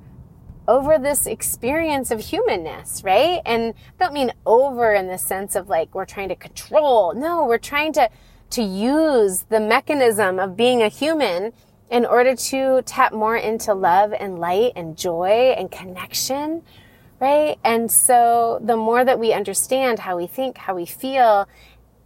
over 0.67 0.97
this 0.97 1.25
experience 1.25 2.11
of 2.11 2.19
humanness, 2.19 3.01
right? 3.03 3.41
And 3.45 3.73
I 3.99 4.03
don't 4.03 4.13
mean 4.13 4.33
over 4.45 4.93
in 4.93 5.07
the 5.07 5.17
sense 5.17 5.55
of 5.55 5.69
like 5.69 5.93
we're 5.95 6.05
trying 6.05 6.29
to 6.29 6.35
control. 6.35 7.13
No, 7.13 7.45
we're 7.45 7.57
trying 7.57 7.93
to 7.93 8.09
to 8.49 8.61
use 8.61 9.43
the 9.49 9.59
mechanism 9.59 10.39
of 10.39 10.55
being 10.55 10.81
a 10.81 10.87
human 10.87 11.51
in 11.89 12.05
order 12.05 12.35
to 12.35 12.81
tap 12.83 13.13
more 13.13 13.37
into 13.37 13.73
love 13.73 14.13
and 14.13 14.39
light 14.39 14.73
and 14.75 14.97
joy 14.97 15.53
and 15.57 15.71
connection, 15.71 16.63
right? 17.19 17.57
And 17.63 17.89
so 17.91 18.59
the 18.61 18.77
more 18.77 19.03
that 19.05 19.19
we 19.19 19.33
understand 19.33 19.99
how 19.99 20.17
we 20.17 20.27
think, 20.27 20.57
how 20.57 20.75
we 20.75 20.85
feel, 20.85 21.47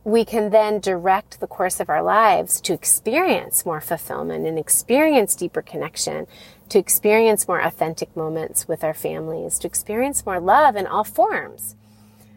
we 0.03 0.25
can 0.25 0.50
then 0.50 0.79
direct 0.79 1.39
the 1.39 1.48
course 1.48 1.79
of 1.79 1.89
our 1.89 2.01
lives 2.01 2.60
to 2.62 2.74
experience 2.74 3.65
more 3.65 3.81
fulfillment 3.81 4.48
and 4.48 4.58
experience 4.58 5.36
deeper 5.36 5.62
connection 5.62 6.27
to 6.72 6.79
experience 6.79 7.48
more 7.48 7.60
authentic 7.60 8.15
moments 8.15 8.65
with 8.67 8.81
our 8.81 8.93
families, 8.93 9.60
to 9.60 9.67
experience 9.67 10.25
more 10.25 10.39
love 10.39 10.77
in 10.77 10.88
all 10.88 11.03
forms. 11.03 11.75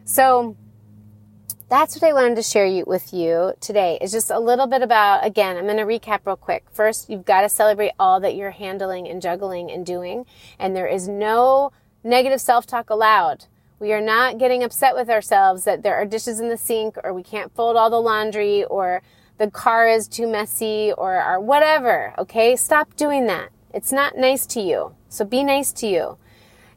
So 0.03 0.57
that's 1.69 1.95
what 1.95 2.07
I 2.07 2.13
wanted 2.13 2.35
to 2.35 2.43
share 2.43 2.83
with 2.85 3.13
you 3.13 3.53
today 3.61 3.97
is 4.01 4.11
just 4.11 4.29
a 4.29 4.39
little 4.39 4.67
bit 4.67 4.81
about, 4.81 5.25
again, 5.25 5.57
I'm 5.57 5.65
going 5.65 5.77
to 5.77 5.83
recap 5.83 6.19
real 6.25 6.35
quick. 6.35 6.65
First, 6.69 7.09
you've 7.09 7.25
got 7.25 7.41
to 7.41 7.49
celebrate 7.49 7.93
all 7.97 8.19
that 8.19 8.35
you're 8.35 8.51
handling 8.51 9.07
and 9.07 9.21
juggling 9.21 9.71
and 9.71 9.85
doing. 9.85 10.25
And 10.59 10.75
there 10.75 10.85
is 10.85 11.07
no 11.07 11.71
negative 12.03 12.41
self-talk 12.41 12.89
allowed. 12.89 13.45
We 13.85 13.93
are 13.93 14.01
not 14.01 14.39
getting 14.39 14.63
upset 14.63 14.95
with 14.95 15.11
ourselves 15.11 15.63
that 15.65 15.83
there 15.83 15.93
are 15.93 16.05
dishes 16.07 16.39
in 16.39 16.49
the 16.49 16.57
sink 16.57 16.97
or 17.03 17.13
we 17.13 17.21
can't 17.21 17.53
fold 17.53 17.77
all 17.77 17.91
the 17.91 18.01
laundry 18.01 18.63
or 18.63 19.03
the 19.37 19.51
car 19.51 19.87
is 19.87 20.07
too 20.07 20.25
messy 20.25 20.91
or, 20.97 21.23
or 21.23 21.39
whatever. 21.39 22.15
Okay. 22.17 22.55
Stop 22.55 22.95
doing 22.95 23.27
that. 23.27 23.49
It's 23.75 23.91
not 23.91 24.17
nice 24.17 24.47
to 24.47 24.59
you. 24.59 24.95
So 25.07 25.23
be 25.23 25.43
nice 25.43 25.71
to 25.73 25.85
you. 25.85 26.17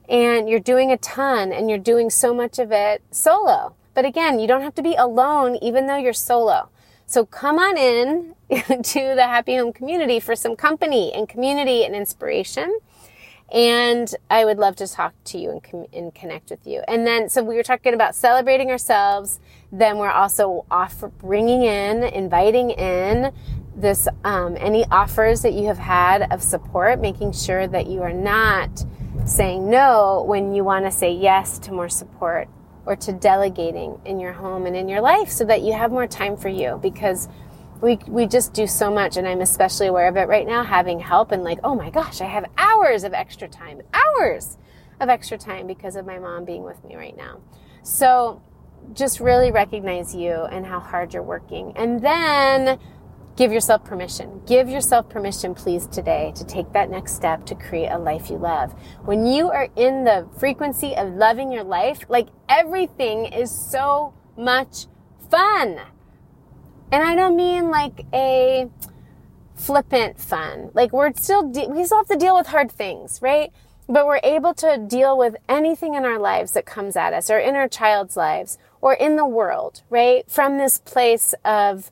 And 0.06 0.50
you're 0.50 0.60
doing 0.60 0.92
a 0.92 0.98
ton 0.98 1.50
and 1.50 1.70
you're 1.70 1.78
doing 1.78 2.10
so 2.10 2.34
much 2.34 2.58
of 2.58 2.72
it 2.72 3.02
solo. 3.10 3.74
But 3.94 4.04
again, 4.04 4.38
you 4.38 4.46
don't 4.46 4.60
have 4.60 4.74
to 4.74 4.82
be 4.82 4.94
alone 4.94 5.56
even 5.62 5.86
though 5.86 5.96
you're 5.96 6.12
solo. 6.12 6.68
So 7.06 7.24
come 7.24 7.58
on 7.58 7.78
in 7.78 8.34
to 8.50 9.14
the 9.14 9.24
Happy 9.24 9.56
Home 9.56 9.72
community 9.72 10.20
for 10.20 10.36
some 10.36 10.56
company 10.56 11.10
and 11.14 11.26
community 11.26 11.86
and 11.86 11.96
inspiration. 11.96 12.80
And 13.52 14.14
I 14.28 14.44
would 14.44 14.58
love 14.58 14.76
to 14.76 14.86
talk 14.86 15.14
to 15.24 15.38
you 15.38 15.50
and, 15.50 15.62
com- 15.62 15.86
and 15.92 16.14
connect 16.14 16.50
with 16.50 16.66
you. 16.66 16.82
And 16.86 17.06
then, 17.06 17.30
so 17.30 17.42
we 17.42 17.56
were 17.56 17.62
talking 17.62 17.94
about 17.94 18.14
celebrating 18.14 18.70
ourselves. 18.70 19.40
Then 19.72 19.98
we're 19.98 20.10
also 20.10 20.66
off 20.70 21.02
bringing 21.18 21.62
in, 21.62 22.02
inviting 22.02 22.70
in 22.70 23.32
this 23.74 24.08
um, 24.24 24.56
any 24.58 24.84
offers 24.86 25.42
that 25.42 25.54
you 25.54 25.66
have 25.66 25.78
had 25.78 26.30
of 26.32 26.42
support, 26.42 27.00
making 27.00 27.32
sure 27.32 27.66
that 27.68 27.86
you 27.86 28.02
are 28.02 28.12
not 28.12 28.84
saying 29.24 29.68
no 29.68 30.24
when 30.26 30.54
you 30.54 30.64
want 30.64 30.84
to 30.84 30.90
say 30.90 31.12
yes 31.12 31.58
to 31.60 31.72
more 31.72 31.88
support 31.88 32.48
or 32.86 32.96
to 32.96 33.12
delegating 33.12 34.00
in 34.04 34.18
your 34.18 34.32
home 34.32 34.64
and 34.64 34.74
in 34.74 34.88
your 34.88 35.00
life 35.00 35.30
so 35.30 35.44
that 35.44 35.62
you 35.62 35.72
have 35.72 35.90
more 35.90 36.06
time 36.06 36.36
for 36.36 36.48
you 36.48 36.78
because 36.82 37.28
we, 37.80 37.98
we 38.06 38.26
just 38.26 38.52
do 38.52 38.66
so 38.66 38.90
much 38.90 39.16
and 39.16 39.26
I'm 39.26 39.40
especially 39.40 39.86
aware 39.86 40.08
of 40.08 40.16
it 40.16 40.28
right 40.28 40.46
now 40.46 40.64
having 40.64 41.00
help 41.00 41.32
and 41.32 41.44
like 41.44 41.58
oh 41.64 41.74
my 41.74 41.90
gosh 41.90 42.20
I 42.20 42.26
have 42.26 42.44
hours 42.56 43.04
of 43.04 43.12
extra 43.14 43.48
time 43.48 43.82
hours 43.92 44.56
of 45.00 45.08
extra 45.08 45.38
time 45.38 45.66
because 45.66 45.96
of 45.96 46.06
my 46.06 46.18
mom 46.18 46.44
being 46.44 46.64
with 46.64 46.82
me 46.84 46.96
right 46.96 47.16
now 47.16 47.40
so 47.82 48.42
just 48.92 49.20
really 49.20 49.50
recognize 49.50 50.14
you 50.14 50.32
and 50.32 50.66
how 50.66 50.80
hard 50.80 51.12
you're 51.14 51.22
working 51.22 51.72
and 51.76 52.00
then 52.00 52.78
Give 53.38 53.52
yourself 53.52 53.84
permission. 53.84 54.42
Give 54.46 54.68
yourself 54.68 55.08
permission, 55.08 55.54
please, 55.54 55.86
today 55.86 56.32
to 56.34 56.44
take 56.44 56.72
that 56.72 56.90
next 56.90 57.14
step 57.14 57.46
to 57.46 57.54
create 57.54 57.86
a 57.86 57.96
life 57.96 58.30
you 58.30 58.36
love. 58.36 58.72
When 59.04 59.26
you 59.26 59.48
are 59.48 59.68
in 59.76 60.02
the 60.02 60.28
frequency 60.40 60.96
of 60.96 61.14
loving 61.14 61.52
your 61.52 61.62
life, 61.62 62.04
like 62.08 62.30
everything 62.48 63.26
is 63.26 63.48
so 63.48 64.12
much 64.36 64.86
fun. 65.30 65.78
And 66.90 67.02
I 67.02 67.14
don't 67.14 67.36
mean 67.36 67.70
like 67.70 68.06
a 68.12 68.68
flippant 69.54 70.18
fun. 70.18 70.70
Like 70.72 70.92
we're 70.92 71.12
still, 71.14 71.50
de- 71.50 71.68
we 71.68 71.84
still 71.84 71.98
have 71.98 72.08
to 72.08 72.16
deal 72.16 72.36
with 72.36 72.46
hard 72.46 72.70
things, 72.70 73.20
right? 73.20 73.52
But 73.88 74.06
we're 74.06 74.20
able 74.22 74.54
to 74.54 74.78
deal 74.78 75.16
with 75.16 75.36
anything 75.48 75.94
in 75.94 76.04
our 76.04 76.18
lives 76.18 76.52
that 76.52 76.64
comes 76.66 76.96
at 76.96 77.12
us 77.12 77.30
or 77.30 77.38
in 77.38 77.56
our 77.56 77.68
child's 77.68 78.16
lives 78.16 78.58
or 78.80 78.94
in 78.94 79.16
the 79.16 79.26
world, 79.26 79.82
right? 79.90 80.30
From 80.30 80.58
this 80.58 80.78
place 80.78 81.34
of 81.44 81.90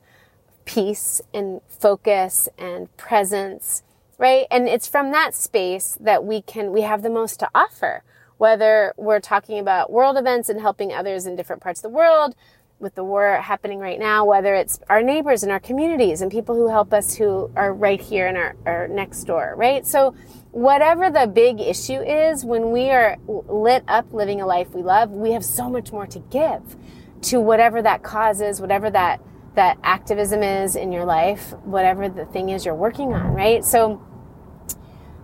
peace 0.65 1.21
and 1.33 1.61
focus 1.67 2.49
and 2.57 2.95
presence, 2.97 3.83
right? 4.17 4.45
And 4.49 4.67
it's 4.67 4.87
from 4.87 5.11
that 5.11 5.35
space 5.35 5.97
that 5.99 6.23
we 6.23 6.41
can, 6.41 6.71
we 6.71 6.81
have 6.81 7.03
the 7.03 7.09
most 7.09 7.39
to 7.39 7.49
offer. 7.53 8.03
Whether 8.37 8.93
we're 8.97 9.19
talking 9.19 9.57
about 9.57 9.91
world 9.91 10.15
events 10.15 10.47
and 10.47 10.61
helping 10.61 10.93
others 10.93 11.25
in 11.25 11.35
different 11.35 11.61
parts 11.61 11.79
of 11.79 11.83
the 11.83 11.97
world, 11.97 12.35
with 12.79 12.93
the 12.93 13.03
war 13.03 13.37
happening 13.41 13.79
right 13.79 13.99
now, 13.99 14.23
whether 14.23 14.53
it's 14.53 14.79
our 14.89 15.01
neighbors 15.01 15.41
and 15.41 15.51
our 15.51 15.59
communities 15.59 16.21
and 16.21 16.31
people 16.31 16.55
who 16.55 16.69
help 16.69 16.93
us 16.93 17.15
who 17.15 17.51
are 17.55 17.73
right 17.73 17.99
here 17.99 18.27
in 18.27 18.37
our, 18.37 18.55
our 18.65 18.87
next 18.87 19.23
door, 19.23 19.55
right? 19.57 19.85
So 19.85 20.15
whatever 20.51 21.09
the 21.09 21.25
big 21.27 21.59
issue 21.59 21.99
is, 21.99 22.45
when 22.45 22.71
we 22.71 22.89
are 22.91 23.17
lit 23.27 23.83
up 23.87 24.13
living 24.13 24.41
a 24.41 24.45
life 24.45 24.75
we 24.75 24.83
love, 24.83 25.09
we 25.09 25.31
have 25.31 25.43
so 25.43 25.69
much 25.69 25.91
more 25.91 26.05
to 26.07 26.19
give 26.19 26.75
to 27.23 27.41
whatever 27.41 27.81
that 27.81 28.03
cause 28.03 28.41
is, 28.41 28.61
whatever 28.61 28.89
that 28.91 29.21
that 29.55 29.79
activism 29.81 30.43
is 30.43 30.75
in 30.75 30.91
your 30.91 31.03
life, 31.03 31.51
whatever 31.63 32.07
the 32.07 32.25
thing 32.25 32.49
is 32.49 32.63
you're 32.63 32.75
working 32.75 33.11
on, 33.11 33.33
right? 33.33 33.65
So 33.65 33.99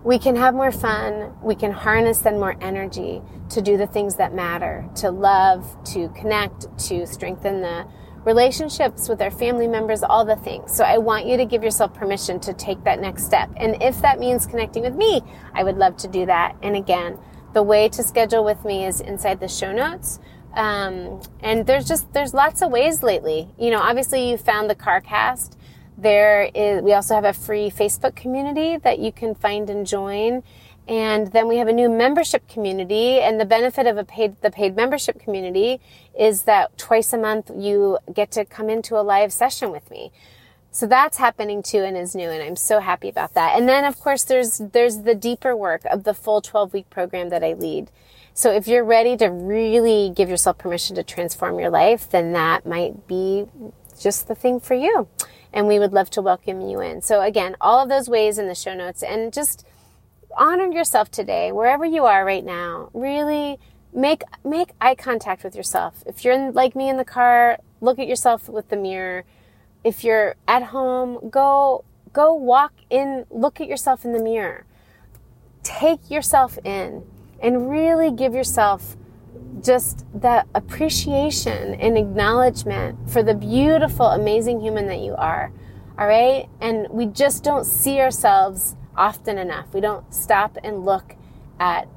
we 0.04 0.20
can 0.20 0.36
have 0.36 0.54
more 0.54 0.72
fun. 0.72 1.34
We 1.42 1.56
can 1.56 1.72
harness 1.72 2.20
then 2.20 2.40
more 2.40 2.58
energy 2.62 3.22
to 3.50 3.62
do 3.62 3.78
the 3.78 3.88
things 3.88 4.16
that 4.16 4.34
matter, 4.34 4.86
to 4.96 5.12
love, 5.12 5.78
to 5.94 6.10
connect, 6.10 6.78
to 6.88 7.08
strengthen 7.08 7.62
the 7.62 7.88
relationships 8.26 9.10
with 9.10 9.22
our 9.22 9.32
family 9.32 9.68
members, 9.68 10.04
all 10.04 10.26
the 10.26 10.36
things. 10.38 10.74
So 10.74 10.84
I 10.84 10.98
want 10.98 11.26
you 11.26 11.38
to 11.38 11.46
give 11.46 11.64
yourself 11.64 11.94
permission 11.94 12.40
to 12.42 12.54
take 12.54 12.84
that 12.84 13.00
next 13.00 13.26
step. 13.26 13.50
And 13.58 13.82
if 13.82 14.02
that 14.02 14.20
means 14.20 14.46
connecting 14.46 14.84
with 14.84 14.96
me, 14.96 15.22
I 15.54 15.64
would 15.64 15.78
love 15.78 15.98
to 15.98 16.08
do 16.08 16.26
that. 16.26 16.56
And 16.62 16.76
again, 16.76 17.18
the 17.54 17.64
way 17.64 17.88
to 17.90 18.04
schedule 18.04 18.44
with 18.44 18.64
me 18.66 18.86
is 18.86 19.00
inside 19.02 19.40
the 19.40 19.48
show 19.48 19.72
notes. 19.72 20.20
Um, 20.54 21.22
and 21.42 21.66
there's 21.66 21.88
just 21.88 22.14
there's 22.14 22.34
lots 22.34 22.62
of 22.62 22.72
ways 22.72 23.04
lately. 23.04 23.50
You 23.58 23.72
know, 23.72 23.80
obviously 23.80 24.30
you 24.30 24.38
found 24.38 24.70
the 24.70 24.76
CarCast. 24.76 25.58
There 25.98 26.50
is 26.54 26.82
we 26.82 26.94
also 26.94 27.16
have 27.16 27.26
a 27.26 27.34
free 27.34 27.70
Facebook 27.70 28.16
community 28.16 28.78
that 28.78 29.00
you 29.00 29.12
can 29.12 29.36
find 29.36 29.70
and 29.70 29.86
join. 29.86 30.44
And 30.88 31.32
then 31.32 31.48
we 31.48 31.58
have 31.58 31.70
a 31.70 31.74
new 31.74 31.90
membership 31.90 32.48
community 32.50 33.22
and 33.22 33.40
the 33.40 33.46
benefit 33.46 33.88
of 33.88 33.98
a 33.98 34.04
paid 34.04 34.42
the 34.42 34.52
paid 34.52 34.76
membership 34.76 35.20
community 35.20 35.80
is 36.18 36.44
that 36.44 36.78
twice 36.78 37.14
a 37.14 37.18
month 37.18 37.50
you 37.56 38.00
get 38.14 38.32
to 38.32 38.44
come 38.44 38.70
into 38.70 39.00
a 39.00 39.04
live 39.04 39.32
session 39.32 39.72
with 39.72 39.90
me. 39.90 40.12
So 40.72 40.88
that's 40.88 41.18
happening 41.18 41.64
too 41.64 41.84
and 41.84 41.96
is 41.96 42.16
new 42.16 42.30
and 42.30 42.44
I'm 42.44 42.56
so 42.56 42.80
happy 42.80 43.08
about 43.08 43.36
that. 43.36 43.58
And 43.58 43.70
then 43.70 43.86
of 43.86 44.00
course 44.00 44.24
there's 44.24 44.58
there's 44.58 45.04
the 45.04 45.16
deeper 45.16 45.56
work 45.56 45.86
of 45.86 46.04
the 46.04 46.14
full 46.14 46.42
12 46.42 46.74
week 46.74 46.90
program 46.90 47.30
that 47.30 47.44
I 47.44 47.54
lead. 47.54 47.90
So 48.34 48.52
if 48.52 48.68
you're 48.68 48.84
ready 48.84 49.16
to 49.18 49.28
really 49.28 50.12
give 50.14 50.28
yourself 50.28 50.58
permission 50.58 50.96
to 50.96 51.04
transform 51.04 51.60
your 51.60 51.70
life, 51.70 52.10
then 52.10 52.34
that 52.34 52.66
might 52.66 53.08
be 53.08 53.46
just 54.00 54.28
the 54.28 54.36
thing 54.36 54.60
for 54.60 54.74
you. 54.74 55.08
And 55.54 55.68
we 55.68 55.80
would 55.80 55.94
love 55.94 56.10
to 56.10 56.22
welcome 56.22 56.62
you 56.62 56.82
in. 56.82 57.02
So 57.02 57.22
again, 57.22 57.56
all 57.62 57.80
of 57.80 57.90
those 57.90 58.10
ways 58.10 58.38
in 58.38 58.48
the 58.48 58.56
show 58.56 58.74
notes 58.74 59.04
and 59.04 59.32
just 59.32 59.66
honor 60.36 60.66
yourself 60.72 61.12
today, 61.12 61.52
wherever 61.52 61.86
you 61.86 62.06
are 62.06 62.26
right 62.26 62.44
now. 62.44 62.90
Really 62.94 63.60
make 63.94 64.24
make 64.44 64.72
eye 64.82 64.96
contact 64.96 65.44
with 65.44 65.56
yourself. 65.56 66.04
If 66.06 66.26
you're 66.26 66.34
in, 66.34 66.54
like 66.54 66.76
me 66.76 66.90
in 66.90 66.98
the 66.98 67.06
car, 67.06 67.60
look 67.82 68.00
at 68.00 68.08
yourself 68.08 68.50
with 68.50 68.70
the 68.70 68.76
mirror. 68.76 69.24
If 69.84 70.04
you're 70.04 70.36
at 70.48 70.64
home, 70.64 71.30
go 71.30 71.86
go 72.12 72.34
walk 72.34 72.74
in, 72.90 73.26
look 73.30 73.62
at 73.62 73.68
yourself 73.68 74.06
in 74.06 74.14
the 74.14 74.22
mirror. 74.22 74.66
Take 75.62 76.10
yourself 76.10 76.58
in 76.64 77.04
and 77.40 77.70
really 77.70 78.12
give 78.12 78.34
yourself 78.34 78.96
just 79.62 80.06
that 80.14 80.48
appreciation 80.56 81.76
and 81.76 81.98
acknowledgement 81.98 83.10
for 83.10 83.24
the 83.24 83.34
beautiful, 83.34 84.08
amazing 84.08 84.60
human 84.62 84.88
that 84.88 85.00
you 85.00 85.16
are. 85.16 85.52
All 85.98 86.08
right? 86.08 86.50
And 86.60 86.88
we 86.90 87.06
just 87.06 87.44
don't 87.44 87.66
see 87.66 88.00
ourselves 88.00 88.76
often 88.96 89.38
enough. 89.38 89.74
We 89.74 89.82
don't 89.82 90.14
stop 90.14 90.58
and 90.64 90.86
look 90.86 91.16
at 91.60 91.88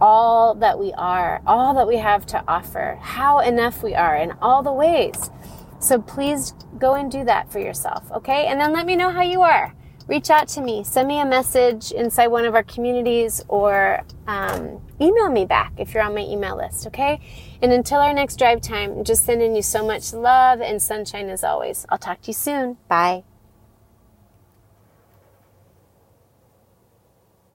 all 0.00 0.54
that 0.56 0.78
we 0.78 0.92
are, 0.92 1.40
all 1.46 1.74
that 1.74 1.86
we 1.86 1.96
have 1.96 2.26
to 2.26 2.42
offer, 2.48 2.98
how 3.00 3.38
enough 3.38 3.82
we 3.82 3.94
are 3.94 4.16
in 4.16 4.32
all 4.42 4.62
the 4.62 4.72
ways. 4.72 5.30
So 5.78 6.00
please 6.00 6.54
go 6.78 6.94
and 6.94 7.10
do 7.10 7.24
that 7.24 7.50
for 7.52 7.58
yourself, 7.58 8.10
okay? 8.10 8.46
And 8.46 8.60
then 8.60 8.72
let 8.72 8.86
me 8.86 8.96
know 8.96 9.10
how 9.10 9.22
you 9.22 9.42
are. 9.42 9.74
Reach 10.06 10.28
out 10.28 10.48
to 10.48 10.60
me, 10.60 10.84
send 10.84 11.08
me 11.08 11.18
a 11.20 11.24
message 11.24 11.90
inside 11.90 12.26
one 12.26 12.44
of 12.44 12.54
our 12.54 12.62
communities, 12.62 13.42
or 13.48 14.02
um, 14.26 14.80
email 15.00 15.30
me 15.30 15.46
back 15.46 15.72
if 15.78 15.94
you're 15.94 16.02
on 16.02 16.14
my 16.14 16.20
email 16.20 16.56
list, 16.56 16.86
okay? 16.86 17.20
And 17.62 17.72
until 17.72 18.00
our 18.00 18.12
next 18.12 18.38
drive 18.38 18.60
time, 18.60 18.92
I'm 18.98 19.04
just 19.04 19.24
sending 19.24 19.56
you 19.56 19.62
so 19.62 19.86
much 19.86 20.12
love 20.12 20.60
and 20.60 20.80
sunshine 20.82 21.30
as 21.30 21.42
always. 21.42 21.86
I'll 21.88 21.98
talk 21.98 22.20
to 22.22 22.28
you 22.28 22.34
soon. 22.34 22.76
Bye. 22.86 23.24